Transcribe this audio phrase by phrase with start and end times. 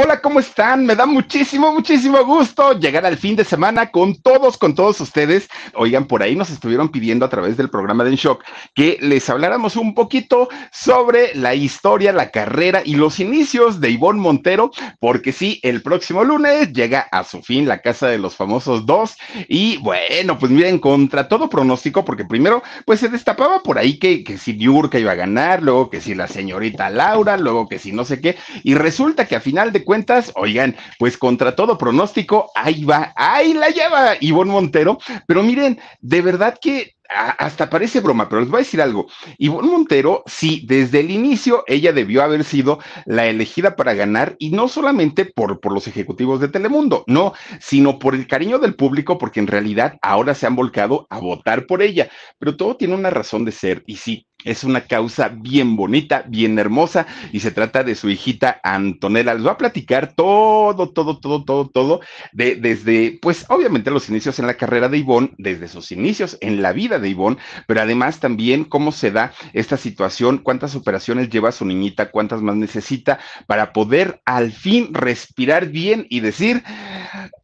[0.00, 0.86] Hola, ¿cómo están?
[0.86, 5.48] Me da muchísimo, muchísimo gusto llegar al fin de semana con todos, con todos ustedes.
[5.74, 8.44] Oigan, por ahí nos estuvieron pidiendo a través del programa de En Shock
[8.76, 14.20] que les habláramos un poquito sobre la historia, la carrera y los inicios de Ivonne
[14.20, 18.86] Montero, porque sí, el próximo lunes llega a su fin la Casa de los Famosos
[18.86, 19.16] 2
[19.48, 24.22] y bueno, pues miren, contra todo pronóstico, porque primero, pues se destapaba por ahí que,
[24.22, 27.90] que si Niurka iba a ganar, luego que si la señorita Laura, luego que si
[27.90, 32.50] no sé qué, y resulta que a final de cuentas, oigan, pues contra todo pronóstico,
[32.54, 38.28] ahí va, ahí la lleva Ivonne Montero, pero miren, de verdad que hasta parece broma,
[38.28, 39.06] pero les voy a decir algo.
[39.38, 44.50] Ivonne Montero, sí, desde el inicio ella debió haber sido la elegida para ganar y
[44.50, 49.16] no solamente por, por los ejecutivos de Telemundo, no, sino por el cariño del público,
[49.16, 52.10] porque en realidad ahora se han volcado a votar por ella.
[52.38, 56.58] Pero todo tiene una razón de ser y sí, es una causa bien bonita, bien
[56.58, 59.34] hermosa, y se trata de su hijita Antonella.
[59.34, 62.00] Les voy a platicar todo, todo, todo, todo, todo,
[62.32, 66.62] de, desde, pues obviamente los inicios en la carrera de Ivonne, desde sus inicios en
[66.62, 71.52] la vida de Ivonne, pero además también cómo se da esta situación, cuántas operaciones lleva
[71.52, 76.62] su niñita, cuántas más necesita para poder al fin respirar bien y decir,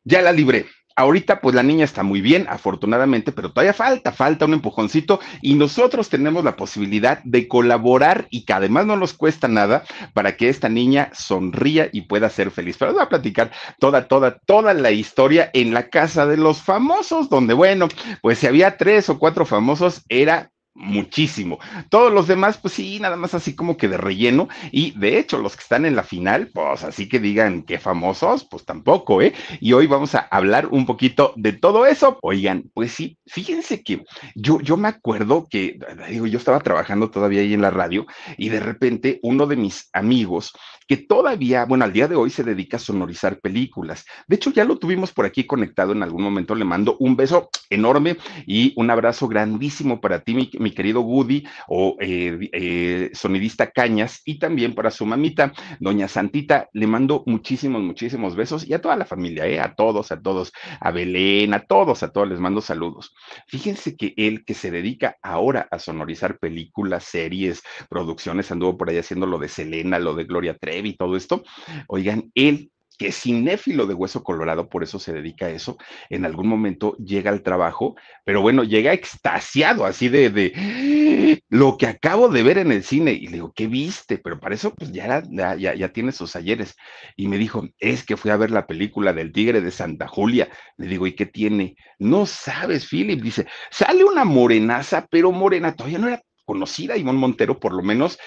[0.04, 0.66] ya la libré
[0.96, 5.54] Ahorita, pues la niña está muy bien, afortunadamente, pero todavía falta, falta un empujoncito y
[5.54, 9.82] nosotros tenemos la posibilidad de colaborar y que además no nos cuesta nada
[10.12, 12.76] para que esta niña sonría y pueda ser feliz.
[12.78, 13.50] Pero voy a platicar
[13.80, 17.88] toda, toda, toda la historia en la casa de los famosos, donde, bueno,
[18.22, 21.58] pues si había tres o cuatro famosos, era muchísimo.
[21.88, 24.48] Todos los demás, pues sí, nada más así como que de relleno.
[24.72, 28.44] Y de hecho, los que están en la final, pues así que digan qué famosos,
[28.44, 29.32] pues tampoco, ¿eh?
[29.60, 32.18] Y hoy vamos a hablar un poquito de todo eso.
[32.22, 37.40] Oigan, pues sí, fíjense que yo, yo me acuerdo que, digo, yo estaba trabajando todavía
[37.40, 40.52] ahí en la radio y de repente uno de mis amigos
[40.86, 44.04] que todavía, bueno, al día de hoy se dedica a sonorizar películas.
[44.26, 46.54] De hecho, ya lo tuvimos por aquí conectado en algún momento.
[46.54, 51.44] Le mando un beso enorme y un abrazo grandísimo para ti, mi, mi querido Woody
[51.68, 56.68] o eh, eh, sonidista Cañas, y también para su mamita, doña Santita.
[56.72, 60.52] Le mando muchísimos, muchísimos besos y a toda la familia, eh, a todos, a todos,
[60.80, 63.14] a Belén, a todos, a todos les mando saludos.
[63.46, 68.98] Fíjense que él que se dedica ahora a sonorizar películas, series, producciones, anduvo por ahí
[68.98, 71.42] haciendo lo de Selena, lo de Gloria Trevi todo esto,
[71.88, 75.76] oigan, él que es cinéfilo de hueso colorado, por eso se dedica a eso,
[76.10, 81.86] en algún momento llega al trabajo, pero bueno, llega extasiado, así de, de lo que
[81.86, 83.12] acabo de ver en el cine.
[83.12, 84.18] Y le digo, ¿qué viste?
[84.18, 86.76] Pero para eso, pues ya, ya, ya tiene sus ayeres.
[87.16, 90.48] Y me dijo, es que fui a ver la película del Tigre de Santa Julia.
[90.76, 91.76] Le digo, ¿y qué tiene?
[91.98, 93.20] No sabes, Philip.
[93.20, 98.18] Dice, sale una morenaza, pero morena, todavía no era conocida Ivonne Montero, por lo menos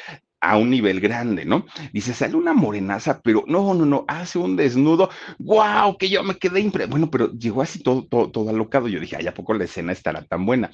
[0.42, 1.66] a un nivel grande, ¿no?
[1.94, 5.10] Dice, sale una morenaza, pero no, no, no, hace un desnudo,
[5.40, 6.86] wow, que yo me quedé impre...
[6.86, 8.88] Bueno, pero llegó así todo, todo, todo alocado.
[8.88, 10.72] Yo dije, ay, ¿a poco la escena estará tan buena?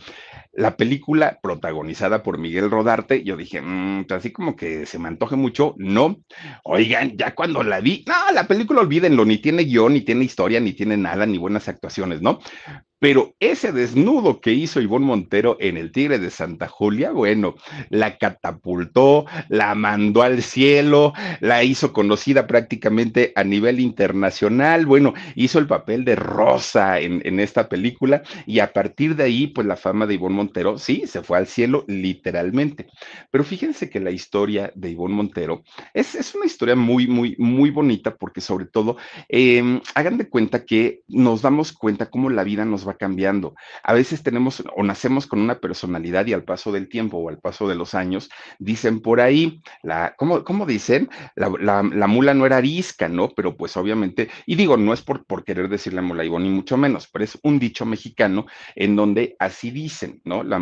[0.51, 5.35] La película protagonizada por Miguel Rodarte, yo dije, mmm, así como que se me antoje
[5.35, 6.18] mucho, no.
[6.63, 10.60] Oigan, ya cuando la vi, no, la película olvídenlo, ni tiene guion, ni tiene historia,
[10.60, 12.39] ni tiene nada, ni buenas actuaciones, ¿no?
[13.03, 17.55] Pero ese desnudo que hizo Ivonne Montero en El Tigre de Santa Julia, bueno,
[17.89, 21.11] la catapultó, la mandó al cielo,
[21.41, 24.85] la hizo conocida prácticamente a nivel internacional.
[24.85, 29.47] Bueno, hizo el papel de Rosa en, en esta película y a partir de ahí,
[29.47, 32.88] pues la fama de Ivonne Montero, sí, se fue al cielo literalmente.
[33.31, 35.63] Pero fíjense que la historia de Ivonne Montero
[35.94, 38.95] es, es una historia muy, muy, muy bonita porque sobre todo,
[39.27, 43.56] eh, hagan de cuenta que nos damos cuenta cómo la vida nos va cambiando.
[43.84, 47.40] A veces tenemos o nacemos con una personalidad y al paso del tiempo o al
[47.40, 48.30] paso de los años,
[48.60, 51.10] dicen por ahí, la, ¿cómo, cómo dicen?
[51.36, 53.30] La, la, mula no era arisca, ¿no?
[53.30, 57.07] Pero pues obviamente, y digo, no es por, por querer decirle mula ni mucho menos,
[57.07, 58.45] pero es un dicho mexicano
[58.75, 60.44] en donde así dicen, ¿no?
[60.44, 60.60] La,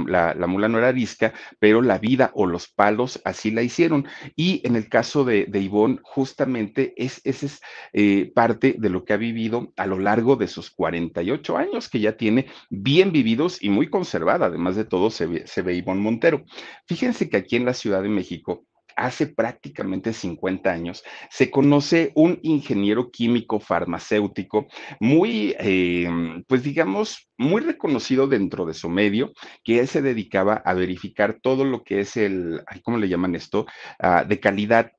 [0.47, 4.07] mula no era arisca, pero la vida o los palos así la hicieron.
[4.35, 7.61] Y en el caso de, de Ivonne, justamente es, ese es
[7.93, 11.99] eh, parte de lo que ha vivido a lo largo de sus 48 años que
[11.99, 14.45] ya tiene bien vividos y muy conservada.
[14.45, 16.43] Además de todo, se ve, se Ivonne Montero.
[16.85, 22.37] Fíjense que aquí en la Ciudad de México, hace prácticamente 50 años, se conoce un
[22.43, 24.67] ingeniero químico farmacéutico
[24.99, 29.31] muy, em, pues digamos, muy reconocido dentro de su medio,
[29.63, 33.65] que él se dedicaba a verificar todo lo que es el, ¿cómo le llaman esto?
[33.97, 34.91] Ah, de calidad.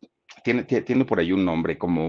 [0.42, 2.08] Tiene, tiene, por ahí un nombre como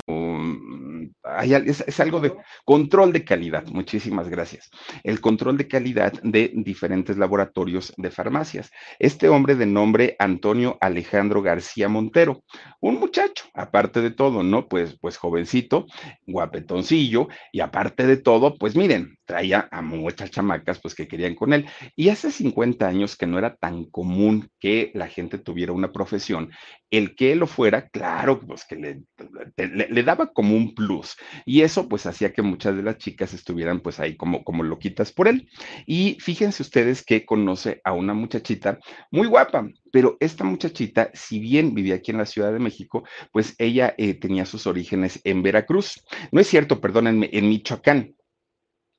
[1.42, 2.34] es, algo de
[2.66, 3.66] control de calidad.
[3.68, 4.70] Muchísimas gracias.
[5.04, 8.72] El control de calidad de diferentes laboratorios de farmacias.
[9.00, 12.44] Este hombre de nombre Antonio Alejandro García Montero,
[12.82, 14.68] un muchacho, aparte de todo, ¿no?
[14.68, 15.86] Pues, pues jovencito,
[16.28, 21.54] guapetoncillo, y aparte de todo, pues miren, traía a muchas chamacas, pues que querían con
[21.54, 21.66] él.
[21.96, 26.52] Y hace 50 años que no era tan común que la gente tuviera una profesión,
[26.90, 29.04] el que lo fuera, claro, pues que le,
[29.58, 31.16] le daba como un plus.
[31.46, 35.12] Y eso pues hacía que muchas de las chicas estuvieran pues ahí como, como loquitas
[35.12, 35.50] por él.
[35.86, 38.80] Y fíjense ustedes que conoce a una muchachita
[39.12, 43.56] muy guapa, pero esta muchachita, si bien vivía aquí en la Ciudad de México, pues
[43.58, 46.04] ella eh, tenía sus orígenes en Veracruz.
[46.32, 48.16] No es cierto, perdónenme, en Michoacán.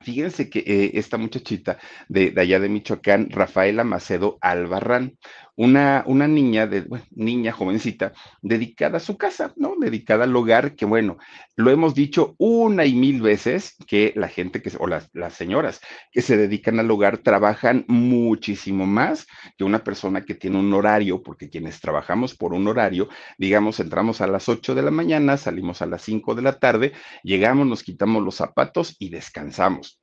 [0.05, 1.79] Fíjense que eh, esta muchachita
[2.09, 5.17] de, allá de Michoacán, Rafaela Macedo Albarrán,
[5.57, 8.13] una, una niña, de, niña jovencita,
[8.43, 9.75] dedicada a su casa, ¿no?
[9.81, 11.17] Dedicada al hogar, que bueno,
[11.57, 15.81] lo hemos dicho una y mil veces que la gente que, o las, las señoras
[16.11, 21.23] que se dedican al hogar trabajan muchísimo más que una persona que tiene un horario,
[21.23, 23.09] porque quienes trabajamos por un horario,
[23.39, 26.93] digamos, entramos a las 8 de la mañana, salimos a las 5 de la tarde,
[27.23, 29.94] llegamos, nos quitamos los zapatos y descansamos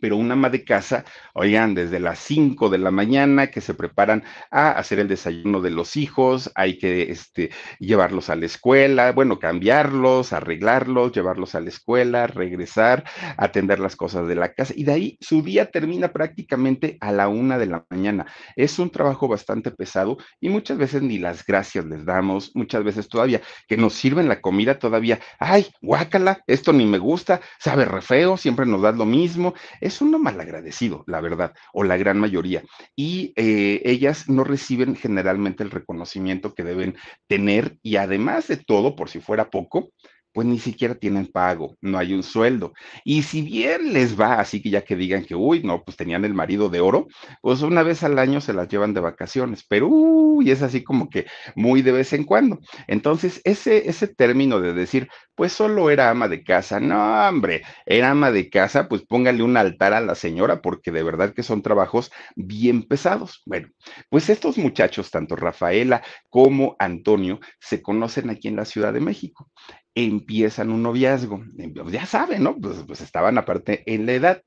[0.00, 1.04] pero una ama de casa,
[1.34, 5.70] oigan, desde las 5 de la mañana que se preparan a hacer el desayuno de
[5.70, 11.68] los hijos, hay que este, llevarlos a la escuela, bueno, cambiarlos, arreglarlos, llevarlos a la
[11.68, 13.04] escuela, regresar,
[13.36, 17.28] atender las cosas de la casa, y de ahí su día termina prácticamente a la
[17.28, 18.26] una de la mañana.
[18.56, 23.08] Es un trabajo bastante pesado y muchas veces ni las gracias les damos, muchas veces
[23.08, 28.02] todavía que nos sirven la comida todavía, ay, guácala, esto ni me gusta, sabe re
[28.02, 29.54] feo, siempre nos da lo mismo
[29.86, 32.62] es uno malagradecido, la verdad, o la gran mayoría.
[32.94, 36.96] Y eh, ellas no reciben generalmente el reconocimiento que deben
[37.26, 39.92] tener y además de todo, por si fuera poco,
[40.36, 42.74] pues ni siquiera tienen pago, no hay un sueldo.
[43.04, 46.26] Y si bien les va, así que ya que digan que, uy, no, pues tenían
[46.26, 47.06] el marido de oro,
[47.40, 51.08] pues una vez al año se las llevan de vacaciones, pero, uy, es así como
[51.08, 51.24] que
[51.54, 52.58] muy de vez en cuando.
[52.86, 58.10] Entonces, ese, ese término de decir, pues solo era ama de casa, no, hombre, era
[58.10, 61.62] ama de casa, pues póngale un altar a la señora, porque de verdad que son
[61.62, 63.40] trabajos bien pesados.
[63.46, 63.68] Bueno,
[64.10, 69.50] pues estos muchachos, tanto Rafaela como Antonio, se conocen aquí en la Ciudad de México
[69.96, 71.42] empiezan un noviazgo.
[71.58, 72.56] Em, pues, ya saben, ¿no?
[72.60, 74.42] Pues, pues, estaban aparte en la edad.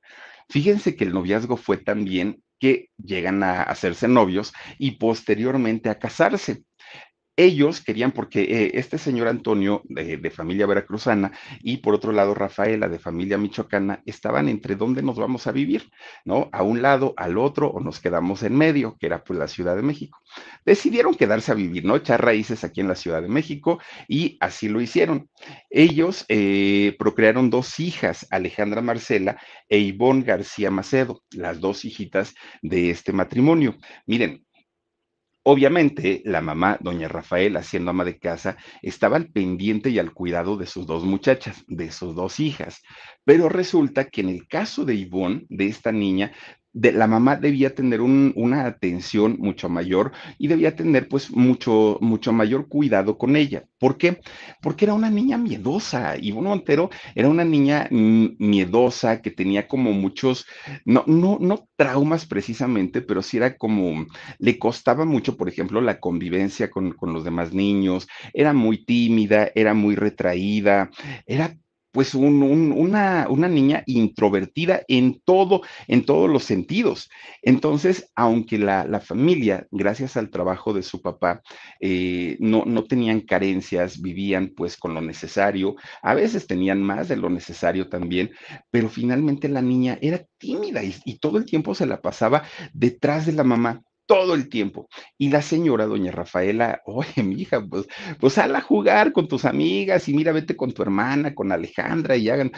[0.50, 6.00] Fíjense que el noviazgo fue tan bien que llegan a hacerse novios y posteriormente a
[6.00, 6.64] casarse
[7.40, 11.32] ellos querían, porque eh, este señor Antonio, de, familia veracruzana,
[11.62, 15.90] y por otro lado Rafaela, de familia michoacana, estaban entre dónde nos vamos a vivir,
[16.26, 16.50] ¿no?
[16.52, 19.78] A un lado, al otro, o nos quedamos en medio, que era pues la Ciudad
[19.78, 20.20] de México.
[20.66, 21.96] Decidieron quedarse a vivir, ¿no?
[21.96, 23.80] Echar raíces aquí en la Ciudad de México,
[24.10, 25.30] y así lo hicieron.
[25.70, 32.90] Ellos eh, procrearon dos hijas, Alejandra Marcela e Ivonne García Macedo, las dos hijitas de
[32.90, 33.78] este matrimonio.
[34.06, 34.44] Miren,
[35.52, 40.58] Obviamente, la mamá, doña Rafaela, siendo ama de casa, estaba al pendiente y al cuidado
[40.58, 42.84] de sus dos muchachas, de sus dos hijas.
[43.26, 46.34] Pero resulta que en el caso de Ivonne, de esta niña,
[46.74, 52.32] de, la mamá debía tener una atención mucho mayor y debía tener pues mucho, mucho
[52.32, 53.66] mayor cuidado con ella.
[53.80, 54.20] ¿Por qué?
[54.62, 56.18] Porque era una niña miedosa.
[56.18, 60.46] y Ivonne Montero era una niña miedosa que tenía como muchos,
[60.86, 64.06] no, no, no traumas precisamente, pero sí era como,
[64.38, 69.52] le costaba mucho, por ejemplo, la convivencia con, con los demás niños, era muy tímida,
[69.56, 70.90] era muy retraída,
[71.26, 71.56] era
[71.92, 77.10] pues una, niña introvertida en todo, en todos los sentidos.
[77.42, 81.42] Entonces, aunque la, familia, gracias al trabajo de su papá,
[81.80, 87.16] eh, no, no tenían carencias, vivían pues con lo necesario, a veces tenían más de
[87.16, 88.32] lo necesario también,
[88.72, 92.44] pero finalmente la niña era tímida y todo el tiempo se la pasaba
[92.74, 94.90] detrás de la mamá todo el tiempo.
[95.20, 97.86] Y la señora, doña Rafaela, oye, mi hija, pues,
[98.20, 102.18] pues sal a jugar con tus amigas y mira, vete con tu hermana, con Alejandra
[102.18, 102.52] y hagan.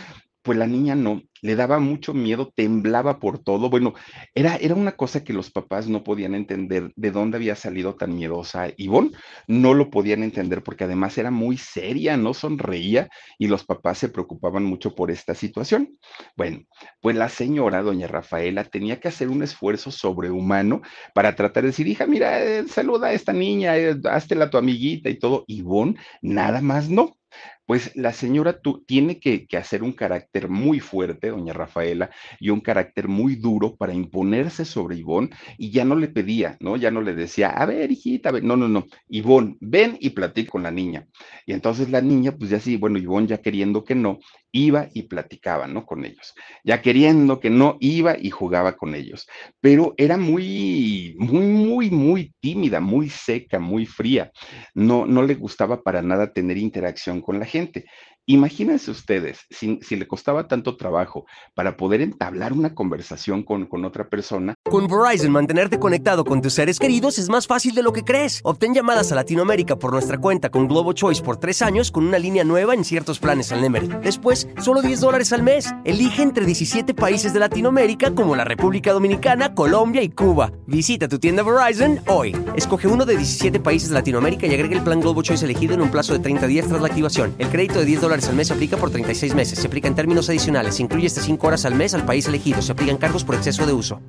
[0.44, 3.70] Pues la niña no, le daba mucho miedo, temblaba por todo.
[3.70, 3.94] Bueno,
[4.34, 8.16] era, era una cosa que los papás no podían entender de dónde había salido tan
[8.16, 9.12] miedosa Ivonne.
[9.48, 14.10] No lo podían entender porque además era muy seria, no sonreía y los papás se
[14.10, 15.98] preocupaban mucho por esta situación.
[16.36, 16.62] Bueno,
[17.02, 20.82] pues la señora, doña Rafaela, tenía que hacer un esfuerzo sobrehumano
[21.14, 25.10] para tratar de decir, hija, mira, eh, saluda a esta niña, eh, a tu amiguita
[25.10, 25.44] y todo.
[25.48, 27.18] Ivonne, nada más no
[27.66, 33.08] pues la señora tiene que, hacer un carácter muy fuerte, doña Rafaela, y un carácter
[33.08, 36.76] muy duro para imponerse sobre Ivonne, y ya no le pedía, ¿no?
[36.78, 40.64] Ya no le decía, a ver, hijita, no, no, no, Ivonne, ven y platica con
[40.64, 41.08] la niña.
[41.46, 44.20] Y entonces la niña, pues ya sí, bueno, Ivonne ya queriendo que no,
[44.52, 45.86] iba y platicaba, ¿no?
[45.86, 46.34] Con ellos.
[46.64, 49.28] Ya queriendo que no, iba y jugaba con ellos.
[49.60, 54.32] Pero era muy, muy, muy, muy tímida, muy seca, muy fría.
[54.74, 57.86] No, no le gustaba para nada tener interacción con la gente.
[58.28, 61.26] Imagínense ustedes, si, le costaba tanto trabajo
[61.56, 64.54] para poder entablar una conversación con, con otra persona.
[64.64, 68.40] Con Verizon, mantenerte conectado con tus seres queridos es más fácil de lo que crees.
[68.44, 72.20] Obtén llamadas a Latinoamérica por nuestra cuenta con Globo Choice por tres años con una
[72.20, 73.90] línea nueva en ciertos planes al Nemery.
[74.04, 75.74] Después, solo 10 dólares al mes.
[75.84, 80.52] Elige entre 17 países de Latinoamérica como la República Dominicana, Colombia y Cuba.
[80.68, 82.36] Visita tu tienda Verizon hoy.
[82.56, 85.82] Escoge uno de 17 países de Latinoamérica y agrega el plan Globo Choice elegido en
[85.82, 87.34] un plazo de 30 días tras la activación.
[87.40, 89.60] El crédito de 10 dólares al mes se aplica por 36 meses.
[89.60, 90.76] Se aplica en términos adicionales.
[90.76, 92.62] Se incluye hasta 5 horas al mes al país elegido.
[92.62, 94.02] Se aplican cargos por exceso de uso.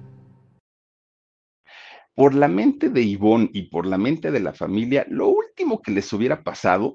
[2.14, 5.92] Por la mente de Ivonne y por la mente de la familia, lo último que
[5.92, 6.94] les hubiera pasado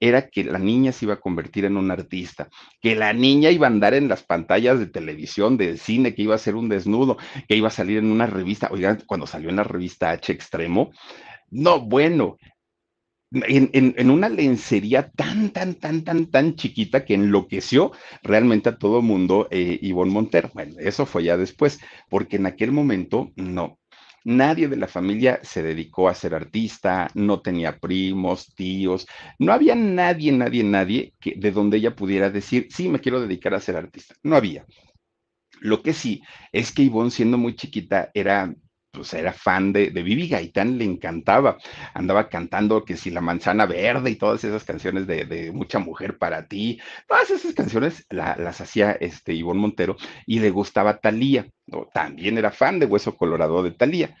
[0.00, 2.48] era que la niña se iba a convertir en un artista,
[2.80, 6.34] que la niña iba a andar en las pantallas de televisión, de cine, que iba
[6.34, 7.16] a ser un desnudo,
[7.48, 8.68] que iba a salir en una revista.
[8.70, 10.90] Oigan, cuando salió en la revista H Extremo,
[11.50, 12.36] no, bueno,
[13.30, 17.92] en, una lencería tan, tan, tan, tan, tan chiquita que enloqueció
[18.22, 20.50] realmente a todo mundo eh, Ivonne Montero.
[20.54, 23.78] Bueno, eso fue ya después, porque en aquel momento no.
[24.24, 29.06] Nadie de la familia se dedicó a ser artista, no tenía primos, tíos,
[29.38, 33.54] no había nadie, nadie, nadie que, de donde ella pudiera decir, sí, me quiero dedicar
[33.54, 34.14] a ser artista.
[34.22, 34.66] No había.
[35.60, 38.54] Lo que sí es que Ivonne, siendo muy chiquita, era
[38.90, 41.58] pues era fan de, de Vivi Gaitán, le encantaba.
[41.94, 46.46] Andaba cantando que si la manzana verde y todas esas canciones de, Mucha Mujer para
[46.46, 51.46] ti, todas esas canciones las hacía este Ivonne Montero y le gustaba Talía.
[51.92, 54.16] También era fan de Hueso Colorado de Talía.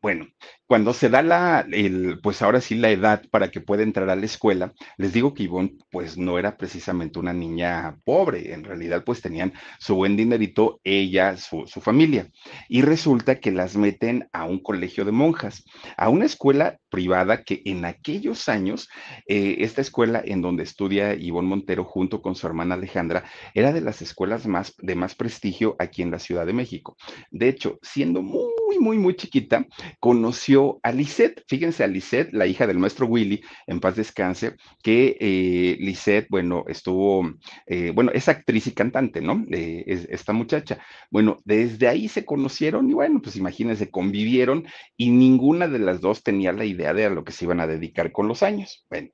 [0.00, 0.26] Bueno,
[0.72, 4.16] cuando se da la, el, pues ahora sí la edad para que pueda entrar a
[4.16, 9.04] la escuela, les digo que Ivonne pues no era precisamente una niña pobre, en realidad
[9.04, 12.30] pues tenían su buen dinerito ella, su, familia,
[12.70, 15.62] y resulta que las meten a un colegio de monjas,
[15.98, 18.88] a una escuela privada que en aquellos años,
[19.28, 23.82] eh, esta escuela en donde estudia Ivonne Montero junto con su hermana Alejandra, era de
[23.82, 26.96] las escuelas más, de más prestigio aquí en la Ciudad de México.
[27.30, 29.66] De hecho, siendo muy, muy, muy chiquita,
[30.00, 31.42] conoció a Lisette.
[31.48, 36.64] Fíjense a Lisette, la hija del maestro Willy, en paz descanse, que eh, Lisette, bueno,
[36.68, 37.30] estuvo,
[37.66, 39.44] eh, bueno, es actriz y cantante, ¿no?
[39.50, 40.78] Eh, esta muchacha.
[41.10, 44.66] Bueno, desde ahí se conocieron y bueno, pues imagínense, convivieron
[44.96, 47.66] y ninguna de las dos tenía la idea de a lo que se iban a
[47.66, 48.84] dedicar con los años.
[48.90, 49.08] Bueno,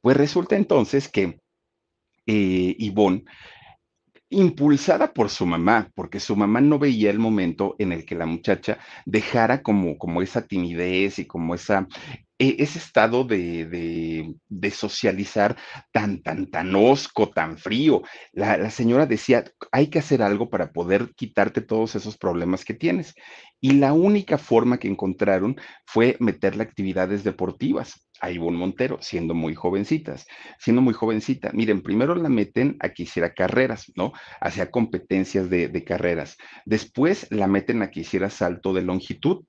[0.00, 1.40] pues resulta entonces que
[2.26, 3.24] eh, Ivonne
[4.30, 8.26] impulsada por su mamá, porque su mamá no veía el momento en el que la
[8.26, 11.88] muchacha dejara como, como esa timidez y como esa,
[12.38, 15.56] ese estado de, de, socializar
[15.92, 18.02] tan, tan, tan osco, tan frío.
[18.32, 23.14] La, señora decía, hay que hacer algo para poder quitarte todos esos problemas que tienes.
[23.60, 29.54] Y la única forma que encontraron fue meterle actividades deportivas a Ivonne Montero, siendo muy
[29.54, 30.26] jovencitas,
[30.58, 31.50] siendo muy jovencita.
[31.52, 34.12] Miren, primero la meten a que hiciera carreras, ¿no?
[34.40, 36.36] Hacía competencias de, de carreras.
[36.64, 39.44] Después la meten a que hiciera salto de longitud,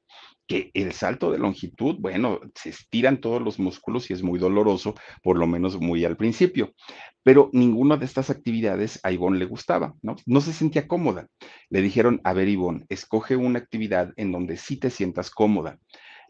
[0.50, 4.96] que el salto de longitud, bueno, se estiran todos los músculos y es muy doloroso,
[5.22, 6.74] por lo menos muy al principio.
[7.22, 10.15] Pero ninguna de estas actividades a Ivonne le gustaba, ¿no?
[10.25, 11.27] No se sentía cómoda.
[11.70, 15.77] Le dijeron, a ver, Ivonne, escoge una actividad en donde sí te sientas cómoda.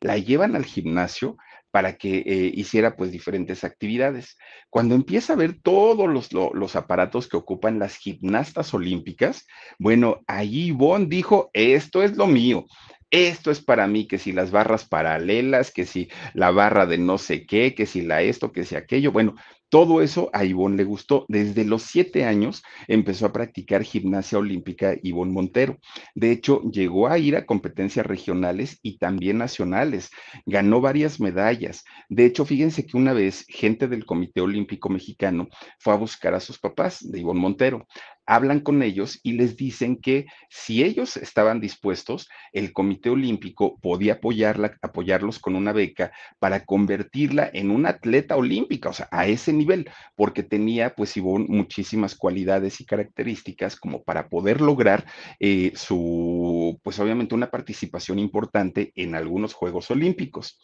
[0.02, 1.38] La llevan al gimnasio,
[1.72, 4.38] para que eh, hiciera pues diferentes actividades.
[4.70, 9.46] Cuando empieza a ver todos los, los, aparatos que ocupan las gimnastas olímpicas,
[9.78, 12.66] bueno, allí Ivonne dijo, esto es lo mío.
[13.12, 17.18] Esto es para mí, que si las barras paralelas, que si la barra de no
[17.18, 19.12] sé qué, que si la esto, que si aquello.
[19.12, 19.36] Bueno,
[19.70, 21.26] todo eso a Ivonne le gustó.
[21.28, 25.78] Desde los siete años empezó a practicar gimnasia olímpica Ivonne Montero.
[26.16, 30.10] De hecho, llegó a ir a competencias regionales y también nacionales.
[30.48, 31.84] Ganó varias medallas.
[32.10, 35.48] De hecho, fíjense que una vez gente del Comité Olímpico Mexicano
[35.78, 37.86] fue a buscar a sus papás de Ivonne Montero
[38.30, 44.14] hablan con ellos y les dicen que si ellos estaban dispuestos, el Comité Olímpico podía
[44.14, 49.52] apoyarla, apoyarlos con una beca para convertirla en una atleta olímpica, o sea, a ese
[49.52, 55.06] nivel, porque tenía, pues, Ivonne, muchísimas cualidades y características como para poder lograr
[55.40, 60.60] eh, su, pues, obviamente, una participación importante en algunos Juegos Olímpicos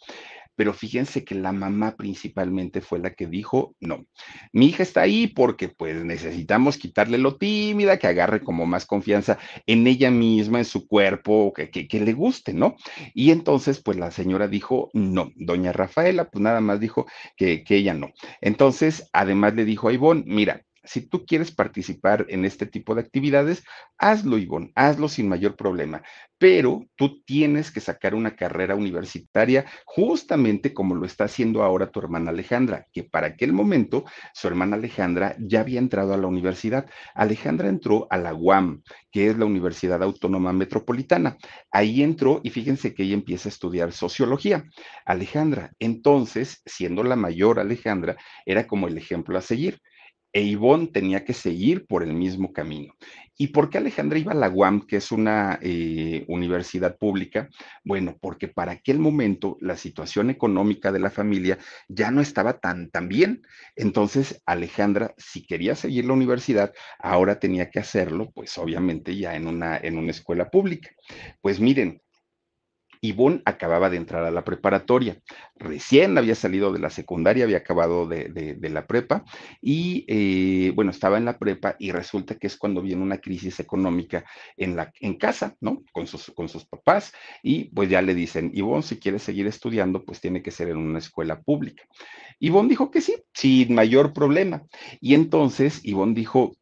[0.56, 4.06] pero fíjense que la mamá principalmente fue la que dijo, no,
[4.52, 9.38] mi hija está ahí porque pues necesitamos quitarle lo tímida, que agarre como más confianza
[9.66, 12.76] en ella misma, en su cuerpo, que, que, le guste, ¿no?
[13.14, 17.76] Y entonces pues la señora dijo, no, doña Rafaela pues nada más dijo que, que
[17.76, 18.12] ella no.
[18.40, 23.02] Entonces además le dijo a Ivonne, mira, si tú quieres participar en este tipo de
[23.02, 23.64] actividades,
[23.98, 26.02] hazlo, Ivonne, hazlo sin mayor problema.
[26.38, 32.00] Pero tú tienes que sacar una carrera universitaria justamente como lo está haciendo ahora tu
[32.00, 36.88] hermana Alejandra, que para aquel momento su hermana Alejandra ya había entrado a la universidad.
[37.14, 41.36] Alejandra entró a la UAM, que es la Universidad Autónoma Metropolitana.
[41.70, 44.64] Ahí entró y fíjense que ella empieza a estudiar sociología.
[45.04, 49.80] Alejandra, entonces, siendo la mayor Alejandra, era como el ejemplo a seguir
[50.32, 52.94] e Ivonne tenía que seguir por el mismo camino.
[53.38, 57.50] ¿Y por qué Alejandra iba a la UAM, que es una eh, universidad pública?
[57.84, 62.90] Bueno, porque para aquel momento la situación económica de la familia ya no estaba tan,
[62.90, 63.42] tan bien.
[63.74, 69.46] Entonces, Alejandra, si quería seguir la universidad, ahora tenía que hacerlo, pues obviamente ya en
[69.46, 70.90] una, en una escuela pública.
[71.42, 72.00] Pues miren,
[73.06, 75.20] Ivonne acababa de entrar a la preparatoria.
[75.56, 79.24] Recién había salido de la secundaria, había acabado de, la prepa
[79.60, 83.60] y, eh, bueno, estaba en la prepa y resulta que es cuando viene una crisis
[83.60, 84.24] económica
[84.56, 84.76] en,
[85.18, 85.82] casa, ¿no?
[85.92, 90.04] Con sus, con sus papás y pues ya le dicen, Ivonne, si quiere seguir estudiando,
[90.04, 91.84] pues tiene que ser en una escuela pública.
[92.38, 94.62] Ivonne dijo que sí, sin mayor problema.
[95.00, 96.56] Y entonces Ivonne dijo,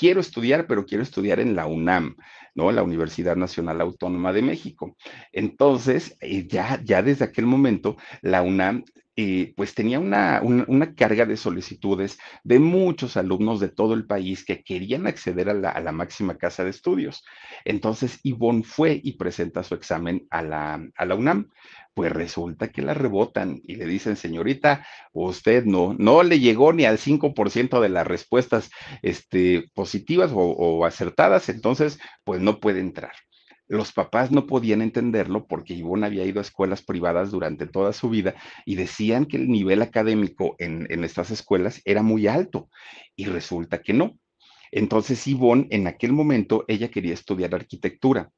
[0.00, 2.16] quiero estudiar, pero quiero estudiar en la UNAM.
[2.54, 2.72] ¿no?
[2.72, 4.96] La Universidad Nacional Autónoma de México.
[5.30, 8.84] Entonces, eh, ya, ya desde aquel momento, la UNAM
[9.14, 14.44] eh, pues tenía una, una, carga de solicitudes de muchos alumnos de todo el país
[14.44, 17.22] que querían acceder a la, a la, máxima casa de estudios.
[17.66, 21.50] Entonces, Ivonne fue y presenta su examen a la, a la UNAM.
[21.94, 26.84] Pues resulta que la rebotan y le dicen, señorita, usted no, no le llegó ni
[26.84, 28.70] al 5% de las respuestas
[29.02, 33.12] este, positivas o, acertadas, entonces, pues no puede entrar.
[33.66, 38.08] Los papás no podían entenderlo porque Ivonne había ido a escuelas privadas durante toda su
[38.08, 42.68] vida y decían que el nivel académico en, en estas escuelas era muy alto
[43.14, 44.18] y resulta que no.
[44.72, 48.30] Entonces Ivonne en aquel momento ella quería estudiar arquitectura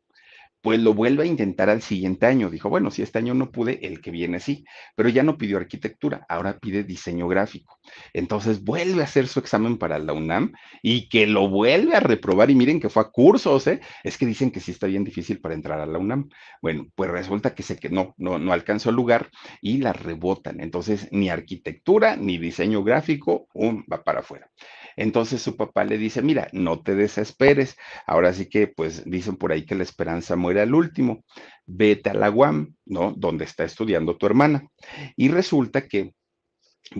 [0.63, 2.49] pues lo vuelve a intentar al siguiente año.
[2.49, 5.59] Dijo, bueno, si este año no pude, el que viene sí, pero ya no pidió
[5.59, 7.79] arquitectura, ahora pide diseño gráfico.
[8.13, 12.51] Entonces vuelve a hacer su examen para la UNAM y que lo vuelve a reprobar
[12.51, 13.81] y miren que fue a cursos, ¿eh?
[14.05, 16.29] Es que dicen que sí está bien difícil para entrar a la UNAM.
[16.63, 20.61] Bueno, pues resulta que se que no, no, no alcanzó el lugar y la rebotan.
[20.61, 24.49] Entonces, ni arquitectura ni diseño gráfico, um, va para afuera.
[24.97, 27.77] Entonces su papá le dice, mira, no te desesperes.
[28.07, 31.25] Ahora sí que, pues dicen por ahí que la esperanza muere al último.
[31.67, 33.13] Vete a la UAM, ¿no?
[33.17, 34.69] Donde está estudiando tu hermana.
[35.17, 36.15] Y resulta que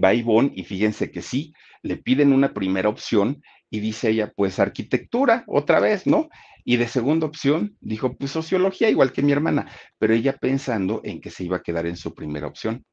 [0.03, 1.53] va Ivonne y fíjense que sí,
[1.83, 6.29] le piden una primera opción y dice ella, pues arquitectura, otra vez, ¿no?
[6.65, 11.21] Y de segunda opción dijo, pues sociología, igual que mi hermana, pero ella pensando en
[11.21, 12.85] que se iba a quedar en su primera opción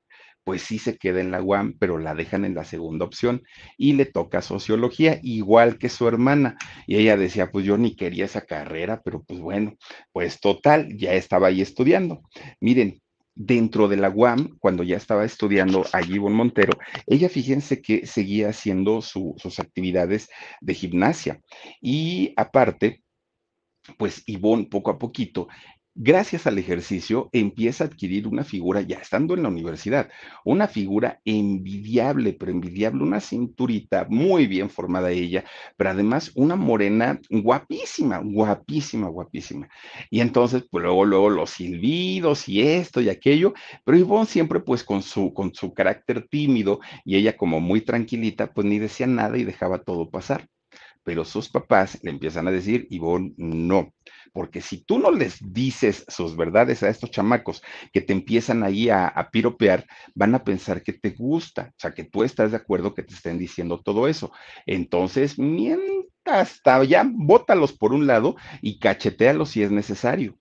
[0.44, 3.44] pues sí se queda en la UAM, pero la dejan en la segunda opción
[3.78, 6.58] y le toca sociología, igual que su hermana.
[6.88, 9.76] Y ella decía, pues yo ni quería esa carrera, pero pues bueno,
[10.12, 12.22] pues total, ya estaba ahí estudiando.
[12.60, 13.02] Miren,
[13.36, 18.50] dentro de la UAM, cuando ya estaba estudiando allí Ivonne Montero, ella fíjense que seguía
[18.50, 21.40] haciendo sus actividades de gimnasia.
[21.80, 23.02] Y aparte,
[23.98, 25.48] pues Ivonne poco a poquito
[26.02, 30.10] gracias al ejercicio, empieza a adquirir una figura, ya estando en la universidad,
[30.46, 35.44] una figura envidiable, pero envidiable, una cinturita muy bien formada ella,
[35.76, 39.68] pero además una morena guapísima, guapísima, guapísima.
[40.10, 44.86] Y entonces, pues luego, luego los silbidos y esto y aquello, pero Ivonne siempre pues
[44.86, 49.38] con su, con su carácter tímido y ella como muy tranquilita, pues ni decía nada
[49.38, 50.48] y dejaba todo pasar
[51.04, 53.94] pero sus papás le empiezan a decir, Ivonne, no,
[54.34, 57.62] porque si tú no les dices sus verdades a estos chamacos
[57.92, 62.04] que te empiezan ahí a, piropear, van a pensar que te gusta, o sea, que
[62.04, 64.32] tú estás de acuerdo que te estén diciendo todo eso.
[64.66, 70.38] Entonces, mientras hasta ya, bótalos por un lado y cachetealos si es necesario.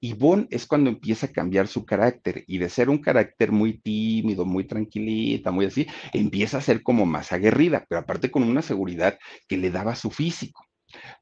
[0.00, 4.44] Ivonne es cuando empieza a cambiar su carácter y de ser un carácter muy tímido,
[4.44, 9.16] muy tranquilita, muy así, empieza a ser como más aguerrida, pero aparte con una seguridad
[9.46, 10.66] que le daba su físico.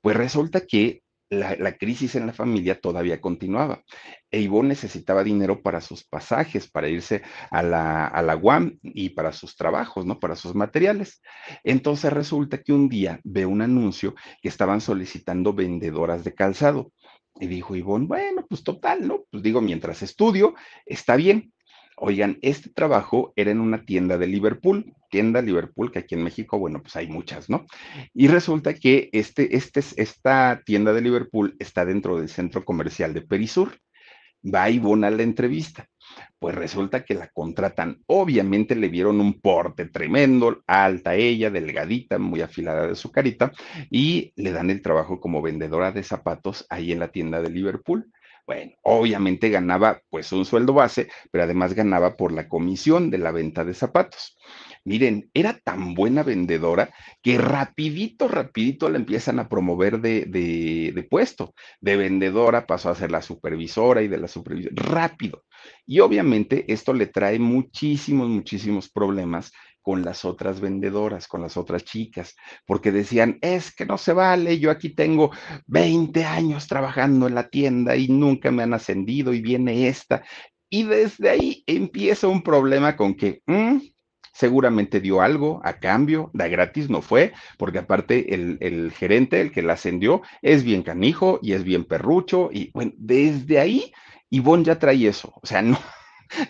[0.00, 3.84] Pues resulta que la, crisis en la familia todavía continuaba.
[4.30, 9.10] E Ivonne necesitaba dinero para sus pasajes, para irse a la, a la UAM y
[9.10, 10.18] para sus trabajos, ¿no?
[10.18, 11.22] Para sus materiales.
[11.62, 16.92] Entonces resulta que un día ve un anuncio que estaban solicitando vendedoras de calzado.
[17.38, 19.24] Y dijo Ivonne, bueno, pues total, ¿no?
[19.30, 21.52] Pues digo, mientras estudio, está bien.
[22.02, 26.58] Oigan, este trabajo era en una tienda de Liverpool, tienda Liverpool, que aquí en México,
[26.58, 27.66] bueno, pues hay muchas, ¿no?
[28.14, 33.20] Y resulta que este, este, esta tienda de Liverpool está dentro del centro comercial de
[33.20, 33.76] Perisur.
[34.42, 35.86] Va Ivonne a la entrevista.
[36.38, 37.98] Pues resulta que la contratan.
[38.06, 43.52] Obviamente le vieron un porte tremendo, alta ella, delgadita, muy afilada de su carita,
[43.90, 48.10] y le dan el trabajo como vendedora de zapatos ahí en la tienda de Liverpool.
[48.50, 53.30] Bueno, obviamente ganaba pues un sueldo base, pero además ganaba por la comisión de la
[53.30, 54.36] venta de zapatos.
[54.84, 61.02] Miren, era tan buena vendedora que rapidito, rapidito la empiezan a promover de, de, de
[61.04, 61.54] puesto.
[61.80, 65.44] De vendedora pasó a ser la supervisora y de la supervisora, rápido.
[65.86, 71.84] Y obviamente esto le trae muchísimos, muchísimos problemas con las otras vendedoras, con las otras
[71.84, 75.30] chicas, porque decían, es que no se vale, yo aquí tengo
[75.66, 80.22] 20 años trabajando en la tienda y nunca me han ascendido y viene esta.
[80.68, 83.78] Y desde ahí empieza un problema con que, mmm,
[84.32, 89.52] seguramente dio algo a cambio, da gratis no fue, porque aparte el, el, gerente, el
[89.52, 93.92] que la ascendió, es bien canijo y es bien perrucho, y bueno, desde ahí
[94.30, 95.78] Ivonne ya trae eso, o sea, no,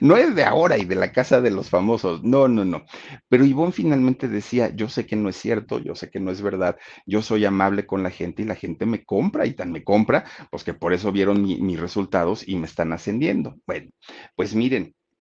[0.00, 2.84] no es de ahora y de la casa de los famosos, no, no, no.
[3.28, 6.42] Pero Ivonne finalmente decía, yo sé que no es cierto, yo sé que no es
[6.42, 9.84] verdad, yo soy amable con la gente y la gente me compra y tan me
[9.84, 13.56] compra, pues que por eso vieron mi, mis resultados y me están ascendiendo.
[13.66, 13.90] Bueno,
[14.36, 14.94] pues miren,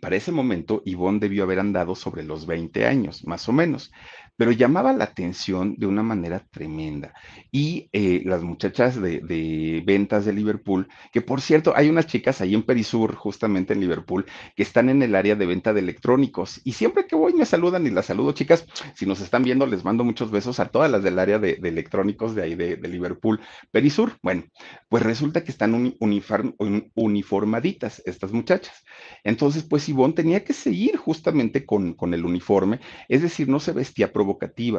[0.00, 3.92] Para ese momento, Ivonne debió haber andado sobre los 20 años, más o menos
[4.40, 7.12] pero llamaba la atención de una manera tremenda.
[7.52, 12.54] Y eh, las muchachas de, ventas de Liverpool, que por cierto, hay unas chicas ahí
[12.54, 14.24] en Perisur, justamente en Liverpool,
[14.56, 16.62] que están en el área de venta de electrónicos.
[16.64, 18.64] Y siempre que voy me saludan y las saludo, chicas.
[18.94, 22.34] Si nos están viendo, les mando muchos besos a todas las del área de, electrónicos
[22.34, 24.16] de ahí de, Liverpool, Perisur.
[24.22, 24.44] Bueno,
[24.88, 28.86] pues resulta que están un, uniform, un, uniformaditas estas muchachas.
[29.22, 33.72] Entonces, pues Ivonne tenía que seguir justamente con, con el uniforme, es decir, no se
[33.72, 34.14] vestía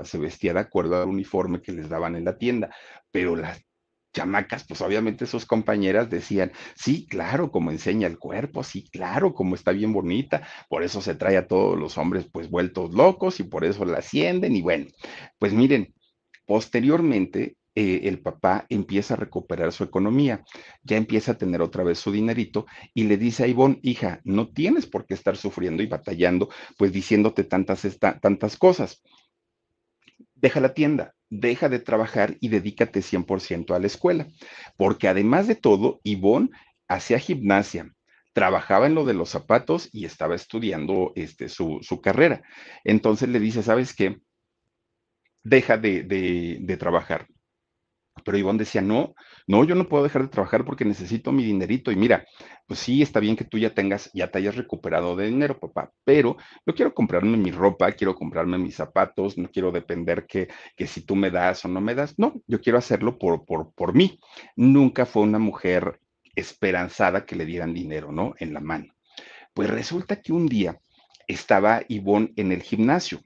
[0.03, 2.73] se vestía de acuerdo al uniforme que les daban en la tienda,
[3.11, 3.61] pero las
[4.13, 9.55] chamacas, pues obviamente sus compañeras decían, sí, claro, como enseña el cuerpo, sí, claro, como
[9.55, 13.43] está bien bonita, por eso se trae a todos los hombres pues vueltos locos y
[13.43, 14.87] por eso la ascienden y bueno,
[15.39, 15.93] pues miren,
[16.45, 20.43] posteriormente eh, el papá empieza a recuperar su economía,
[20.83, 24.49] ya empieza a tener otra vez su dinerito y le dice a Ivonne, hija, no
[24.49, 27.87] tienes por qué estar sufriendo y batallando, pues diciéndote tantas,
[28.21, 29.01] tantas cosas
[30.41, 34.27] deja la tienda, deja de trabajar y dedícate 100% a la escuela.
[34.75, 36.49] Porque además de todo, Ivonne
[36.87, 37.93] hacía gimnasia,
[38.33, 42.41] trabajaba en lo de los zapatos y estaba estudiando este, su, su carrera.
[42.83, 44.19] Entonces le dice, ¿sabes qué?
[45.43, 47.27] Deja de, de, de trabajar.
[48.23, 49.15] Pero Ivonne decía, no,
[49.47, 51.91] no, yo no puedo dejar de trabajar porque necesito mi dinerito.
[51.91, 52.25] Y mira,
[52.67, 55.91] pues sí, está bien que tú ya tengas, ya te hayas recuperado de dinero, papá,
[56.03, 60.87] pero yo quiero comprarme mi ropa, quiero comprarme mis zapatos, no quiero depender que, que
[60.87, 62.17] si tú me das o no me das.
[62.17, 64.19] No, yo quiero hacerlo por, por, por mí.
[64.55, 65.99] Nunca fue una mujer
[66.35, 68.33] esperanzada que le dieran dinero, ¿no?
[68.39, 68.93] En la mano.
[69.53, 70.79] Pues resulta que un día
[71.27, 73.21] estaba Ivonne en el gimnasio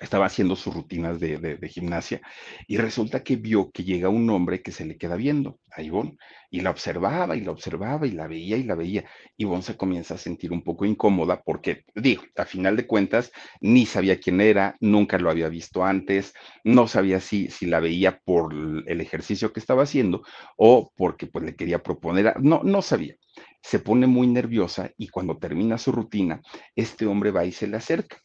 [0.00, 2.20] estaba haciendo sus rutinas de, gimnasia
[2.66, 6.16] y resulta que vio que llega un hombre que se le queda viendo a Ivonne
[6.50, 9.04] y la observaba y la observaba y la veía y la veía.
[9.36, 13.84] Ivonne se comienza a sentir un poco incómoda porque, digo, a final de cuentas, ni
[13.86, 16.32] sabía quién era, nunca lo había visto antes,
[16.64, 20.22] no sabía si, si la veía por el ejercicio que estaba haciendo
[20.56, 23.16] o porque pues le quería proponer, no, no sabía.
[23.62, 26.40] Se pone muy nerviosa y cuando termina su rutina,
[26.74, 28.16] este hombre va y se le acerca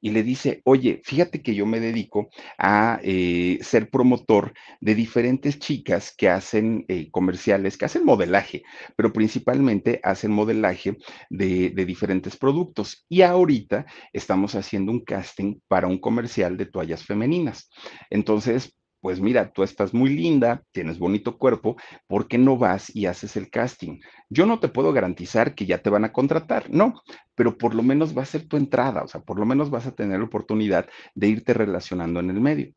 [0.00, 5.58] y le dice, oye, fíjate que yo me dedico a eh, ser promotor de diferentes
[5.58, 8.62] chicas que hacen eh, comerciales, que hacen modelaje,
[8.96, 10.96] pero principalmente hacen modelaje
[11.30, 13.04] de, de diferentes productos.
[13.08, 17.68] Y ahorita estamos haciendo un casting para un comercial de toallas femeninas.
[18.10, 23.06] Entonces, pues mira, tú estás muy linda, tienes bonito cuerpo, ¿por qué no vas y
[23.06, 24.00] haces el casting?
[24.28, 27.02] Yo no te puedo garantizar que ya te van a contratar, no,
[27.34, 29.86] pero por lo menos va a ser tu entrada, o sea, por lo menos vas
[29.86, 32.72] a tener la oportunidad de irte relacionando en el medio.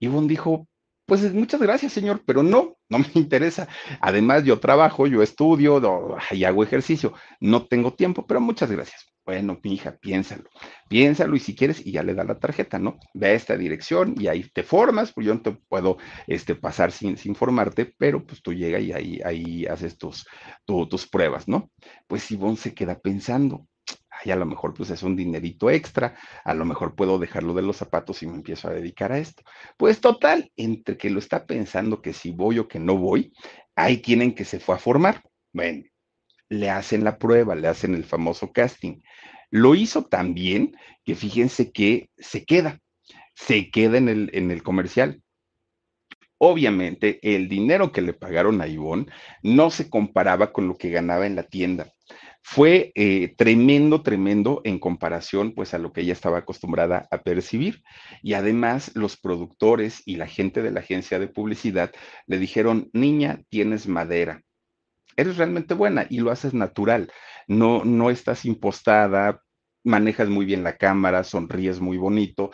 [0.00, 0.68] Ivonne dijo,
[1.06, 3.66] pues muchas gracias, señor, pero no, no me interesa.
[4.00, 5.80] Además, yo trabajo, yo estudio
[6.30, 9.06] y hago ejercicio, no tengo tiempo, pero muchas gracias.
[9.28, 10.48] Bueno, hija, piénsalo,
[10.88, 12.96] piénsalo y si quieres, y ya le da la tarjeta, ¿no?
[13.12, 16.92] Ve a esta dirección y ahí te formas, pues yo no te puedo este, pasar
[16.92, 20.26] sin, sin formarte, pero pues tú llegas y ahí, ahí haces tus,
[20.64, 21.70] tus pruebas, ¿no?
[22.06, 23.66] Pues Ivonne se queda pensando,
[24.08, 27.60] ay, a lo mejor pues es un dinerito extra, a lo mejor puedo dejarlo de
[27.60, 29.42] los zapatos y me empiezo a dedicar a esto.
[29.76, 33.30] Pues total, entre que lo está pensando que si voy o que no voy,
[33.76, 35.22] hay quien que se fue a formar.
[35.52, 35.84] Bueno,
[36.48, 39.00] le hacen la prueba, le hacen el famoso casting.
[39.50, 42.80] Lo hizo tan bien que fíjense que se queda,
[43.34, 45.22] se queda en el, en el comercial.
[46.38, 49.06] Obviamente, el dinero que le pagaron a Ivonne
[49.42, 51.92] no se comparaba con lo que ganaba en la tienda.
[52.42, 57.82] Fue eh, tremendo, tremendo en comparación pues a lo que ella estaba acostumbrada a percibir.
[58.22, 61.90] Y además los productores y la gente de la agencia de publicidad
[62.26, 64.44] le dijeron, niña, tienes madera,
[65.18, 67.12] eres realmente buena y lo haces natural.
[67.48, 69.42] No, no estás impostada,
[69.84, 72.52] manejas muy bien la cámara, sonríes muy bonito.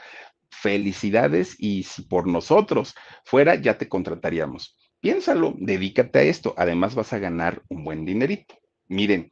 [0.50, 4.76] Felicidades y si por nosotros fuera, ya te contrataríamos.
[5.00, 6.54] Piénsalo, dedícate a esto.
[6.56, 8.54] Además vas a ganar un buen dinerito.
[8.88, 9.30] Miren,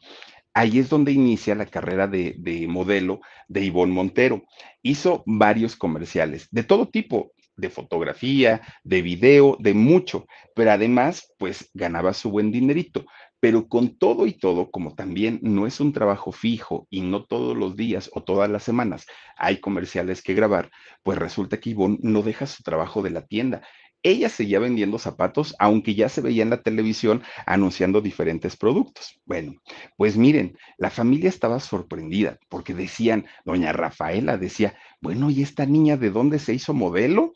[0.53, 4.43] ahí es donde inicia la carrera de, de, modelo de Ivonne Montero.
[4.83, 11.71] Hizo varios comerciales de todo tipo, de fotografía, de video, de mucho, pero además, pues
[11.75, 13.05] ganaba su buen dinerito.
[13.41, 17.57] Pero con todo y todo, como también no es un trabajo fijo y no todos
[17.57, 19.05] los días o todas las semanas
[19.37, 20.71] hay comerciales que grabar,
[21.03, 23.63] pues resulta que Ivonne no deja su trabajo de la tienda.
[24.05, 29.21] Ella seguía vendiendo zapatos, aunque ya se veía en la televisión anunciando diferentes productos.
[29.25, 29.55] Bueno,
[29.97, 35.97] pues miren, la familia estaba sorprendida porque decían, doña Rafaela decía, bueno, ¿y esta niña
[35.97, 37.33] de dónde se hizo modelo?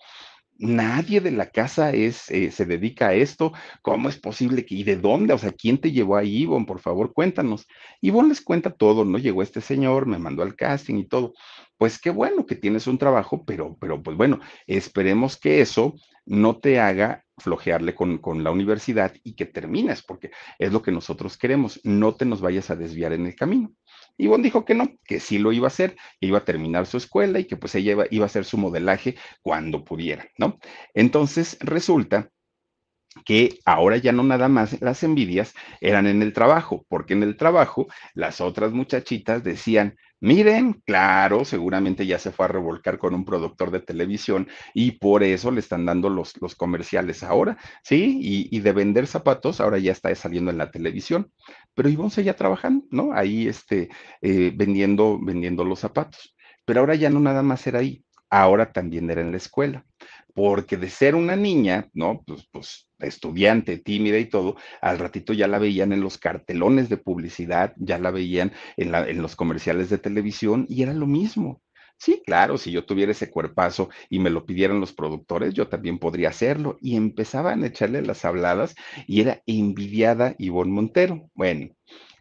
[0.59, 3.53] Nadie de la casa es, eh, se dedica a esto.
[3.83, 5.35] ¿Cómo es posible que, y de dónde?
[5.35, 6.65] O sea, ¿quién te llevó ahí, Ivonne?
[6.65, 7.67] Por favor, cuéntanos.
[8.01, 9.19] Ivonne les cuenta todo, ¿no?
[9.19, 11.35] Llegó este señor, me mandó al casting y todo.
[11.79, 16.59] Pues qué bueno que tienes un trabajo, pero, pero pues bueno, esperemos que eso no
[16.59, 21.37] te haga flojearle con, con, la universidad y que termines, porque es lo que nosotros
[21.37, 23.73] queremos, no te nos vayas a desviar en el camino.
[24.19, 26.97] Bon dijo que no, que sí lo iba a hacer, que iba a terminar su
[26.97, 30.59] escuela y que pues ella iba, iba a hacer su modelaje cuando pudiera, ¿no?
[30.95, 32.31] Entonces resulta
[33.25, 37.37] que ahora ya no nada más las envidias eran en el trabajo, porque en el
[37.37, 43.25] trabajo las otras muchachitas decían, miren, claro, seguramente ya se fue a revolcar con un
[43.25, 48.19] productor de televisión y por eso le están dando los, los comerciales ahora, ¿sí?
[48.23, 51.31] Y, de vender zapatos ahora ya está saliendo en la televisión,
[51.75, 53.13] pero Ivonne seguía trabajando, ¿no?
[53.13, 53.89] Ahí, este,
[54.23, 59.11] eh, vendiendo, vendiendo los zapatos, pero ahora ya no nada más era ahí, ahora también
[59.11, 59.85] era en la escuela
[60.37, 62.23] porque de ser una niña, ¿no?
[62.27, 66.97] Pues, pues estudiante, tímida y todo, al ratito ya la veían en los cartelones de
[66.97, 71.63] publicidad, ya la veían en, en los comerciales de televisión y era lo mismo.
[71.99, 75.99] Sí, claro, si yo tuviera ese cuerpazo y me lo pidieran los productores, yo también
[75.99, 76.77] podría hacerlo.
[76.81, 78.75] Y empezaban a echarle las habladas
[79.07, 81.31] y era envidiada Ivonne Montero.
[81.35, 81.75] Bueno,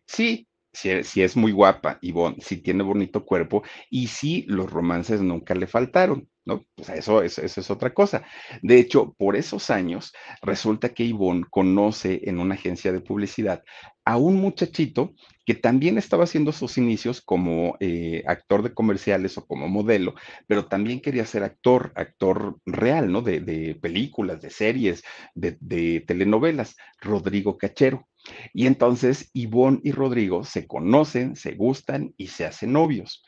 [0.08, 5.56] sí, si, es muy guapa, Ivonne, si tiene bonito cuerpo y si los romances nunca
[5.56, 6.30] le faltaron.
[6.46, 6.64] ¿No?
[6.76, 8.24] Pues eso, eso, es otra cosa.
[8.62, 13.64] De hecho, por esos años, resulta que Ivonne conoce en una agencia de publicidad
[14.06, 15.14] a un muchachito
[15.46, 20.14] que también estaba haciendo sus inicios como eh, actor de comerciales o como modelo,
[20.48, 23.22] pero también quería ser actor, actor real, ¿no?
[23.22, 25.04] De, de películas, de series,
[25.34, 28.08] de, de telenovelas, Rodrigo Cachero.
[28.54, 33.24] Y entonces Ivonne y Rodrigo se conocen, se gustan y se hacen novios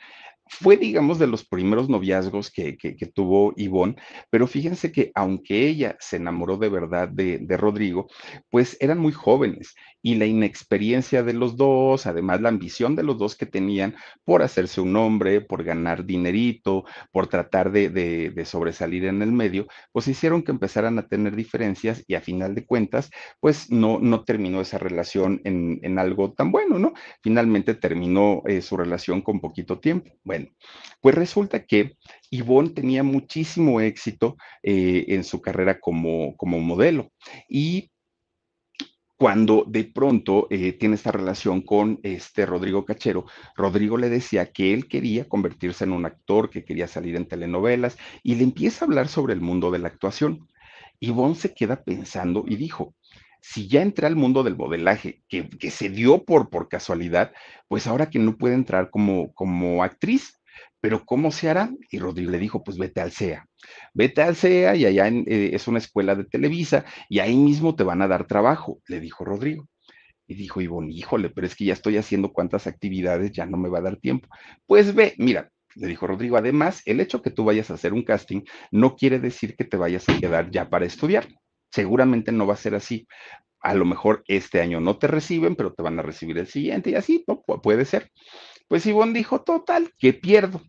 [0.49, 2.77] fue, digamos, de los primeros noviazgos que,
[3.13, 3.95] tuvo Ivonne,
[4.29, 8.07] pero fíjense que aunque ella se enamoró de verdad de, de, Rodrigo,
[8.49, 9.75] pues eran muy jóvenes
[10.07, 13.93] y la inexperiencia de los dos, además la ambición de los dos que tenían
[14.23, 19.67] por hacerse un hombre, por ganar dinerito, por tratar de, de sobresalir en el medio,
[19.91, 23.09] pues hicieron que empezaran a tener diferencias y a final de cuentas,
[23.41, 26.93] pues no, no terminó esa relación en, en algo tan bueno, ¿no?
[27.21, 30.09] Finalmente terminó eh, su relación con poquito tiempo.
[30.23, 30.47] Bueno,
[31.01, 31.97] pues resulta que
[32.31, 37.11] Yvonne tenía muchísimo éxito eh, en su carrera como, como modelo
[37.49, 37.91] y
[39.17, 43.25] cuando de pronto eh, tiene esta relación con este Rodrigo Cachero,
[43.55, 47.97] Rodrigo le decía que él quería convertirse en un actor, que quería salir en telenovelas
[48.21, 50.47] y le empieza a hablar sobre el mundo de la actuación.
[50.99, 52.95] Yvonne se queda pensando y dijo,
[53.41, 57.33] si ya entré al mundo del modelaje, que, que, se dio por, por casualidad,
[57.67, 60.39] pues ahora que no puede entrar como, como actriz,
[60.81, 61.71] pero ¿cómo se hará?
[61.89, 63.47] Y Rodrigo le dijo, pues vete al CEA.
[63.93, 67.83] Vete al CEA y allá eh, es una escuela de Televisa y ahí mismo te
[67.83, 69.67] van a dar trabajo, le dijo Rodrigo.
[70.27, 73.69] Y dijo Ivonne, híjole, pero es que ya estoy haciendo cuantas actividades, ya no me
[73.69, 74.27] va a dar tiempo.
[74.65, 78.03] Pues ve, mira, le dijo Rodrigo, además, el hecho que tú vayas a hacer un
[78.03, 81.27] casting no quiere decir que te vayas a quedar ya para estudiar.
[81.71, 83.07] Seguramente no va a ser así.
[83.61, 86.91] A lo mejor este año no te reciben, pero te van a recibir el siguiente
[86.91, 87.25] y así,
[87.63, 88.11] puede ser.
[88.67, 90.61] Pues Ivonne dijo, total, ¿qué pierdo?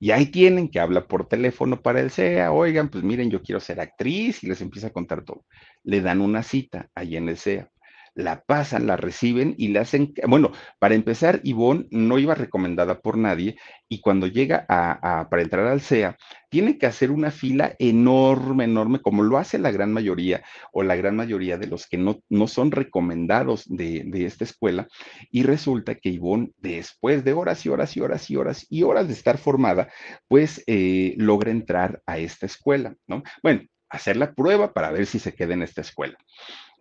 [0.00, 3.60] Y ahí tienen que habla por teléfono para el CEA, oigan, pues miren, yo quiero
[3.60, 5.44] ser actriz y les empieza a contar todo.
[5.82, 7.70] Le dan una cita ahí en el CEA
[8.18, 10.50] la pasan, la reciben y le hacen, bueno,
[10.80, 13.56] para empezar, Ivonne no iba recomendada por nadie
[13.88, 16.16] y cuando llega a, para entrar al CEA,
[16.50, 20.96] tiene que hacer una fila enorme, enorme, como lo hace la gran mayoría o la
[20.96, 24.88] gran mayoría de los que no, no son recomendados de, esta escuela.
[25.30, 29.06] Y resulta que Ivonne, después de horas y horas y horas y horas y horas
[29.06, 29.92] de estar formada,
[30.26, 33.22] pues eh, logra entrar a esta escuela, ¿no?
[33.44, 36.18] Bueno, hacer la prueba para ver si se queda en esta escuela.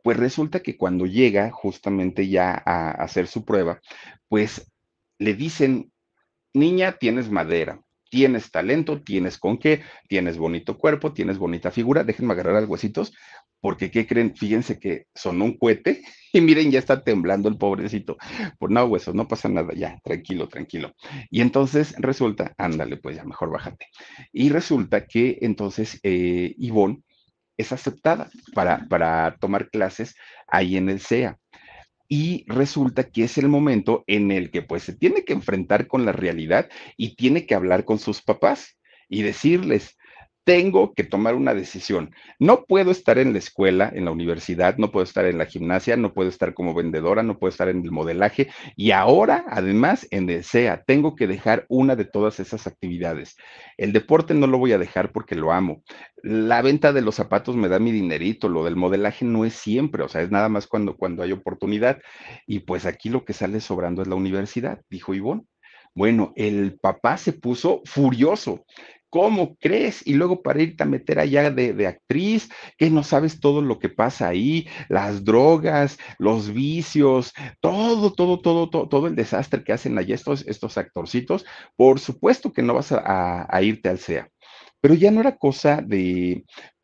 [0.04, 3.80] Pues resulta que cuando llega justamente ya a hacer su prueba,
[4.30, 4.72] pues
[5.20, 5.92] le dicen,
[6.54, 12.34] niña, tienes madera, tienes talento, tienes con qué, tienes bonito cuerpo, tienes bonita figura, déjenme
[12.34, 13.14] agarrar al huesitos,
[13.60, 14.36] porque ¿qué creen?
[14.36, 16.02] Fíjense que son un cohete
[16.34, 18.18] y miren, ya está temblando el pobrecito.
[18.60, 20.94] Pues no, huesos, no pasa nada, ya, tranquilo, tranquilo.
[21.30, 23.88] Y entonces resulta, ándale, pues ya, mejor bájate.
[24.32, 27.02] Y resulta que entonces eh, Ivonne
[27.58, 30.16] es aceptada para, para tomar clases
[30.48, 31.38] ahí en el CEA.
[32.10, 36.06] Y resulta que es el momento en el que pues se tiene que enfrentar con
[36.06, 38.78] la realidad y tiene que hablar con sus papás
[39.10, 39.98] y decirles,
[40.48, 42.16] tengo que tomar una decisión.
[42.40, 45.98] No puedo estar en la escuela, en la universidad, no puedo estar en la gimnasia,
[45.98, 50.30] no puedo estar como vendedora, no puedo estar en el modelaje y ahora, además, en
[50.30, 53.36] el SEA, tengo que dejar una de todas esas actividades.
[53.76, 55.84] El deporte no lo voy a dejar porque lo amo.
[56.24, 60.02] La venta de los zapatos me da mi dinerito, lo del modelaje no es siempre,
[60.02, 62.00] o sea, es nada más cuando, cuando hay oportunidad.
[62.46, 65.44] Y pues aquí lo que sale sobrando es la universidad, dijo Ivonne.
[65.98, 68.66] Bueno, el papá se puso furioso.
[69.10, 70.06] ¿Cómo crees?
[70.06, 73.90] Y luego para irte a meter allá de, actriz, que no sabes todo lo que
[73.90, 79.98] pasa ahí, las drogas, los vicios, todo, todo, todo, todo, todo el desastre que hacen
[79.98, 84.30] allá estos, estos actorcitos, por supuesto que no vas a, a irte al SEA.
[84.82, 86.46] Pero ya no era cosa de,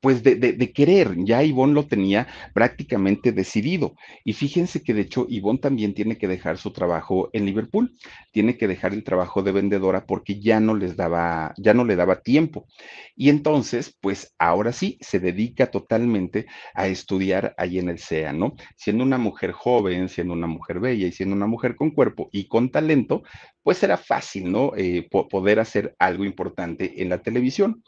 [0.00, 1.14] Pues de, de, querer.
[1.24, 3.94] Ya Ivonne lo tenía prácticamente decidido.
[4.24, 7.94] Y fíjense que de hecho Ivonne también tiene que dejar su trabajo en Liverpool,
[8.32, 11.96] tiene que dejar el trabajo de vendedora porque ya no les daba, ya no le
[11.96, 12.66] daba tiempo.
[13.14, 18.54] Y entonces, pues ahora sí, se dedica totalmente a estudiar ahí en el SEA, ¿no?
[18.76, 22.48] Siendo una mujer joven, siendo una mujer bella y siendo una mujer con cuerpo y
[22.48, 23.22] con talento,
[23.62, 24.72] pues era fácil, ¿no?
[24.76, 27.82] Eh, poder hacer algo importante en la televisión.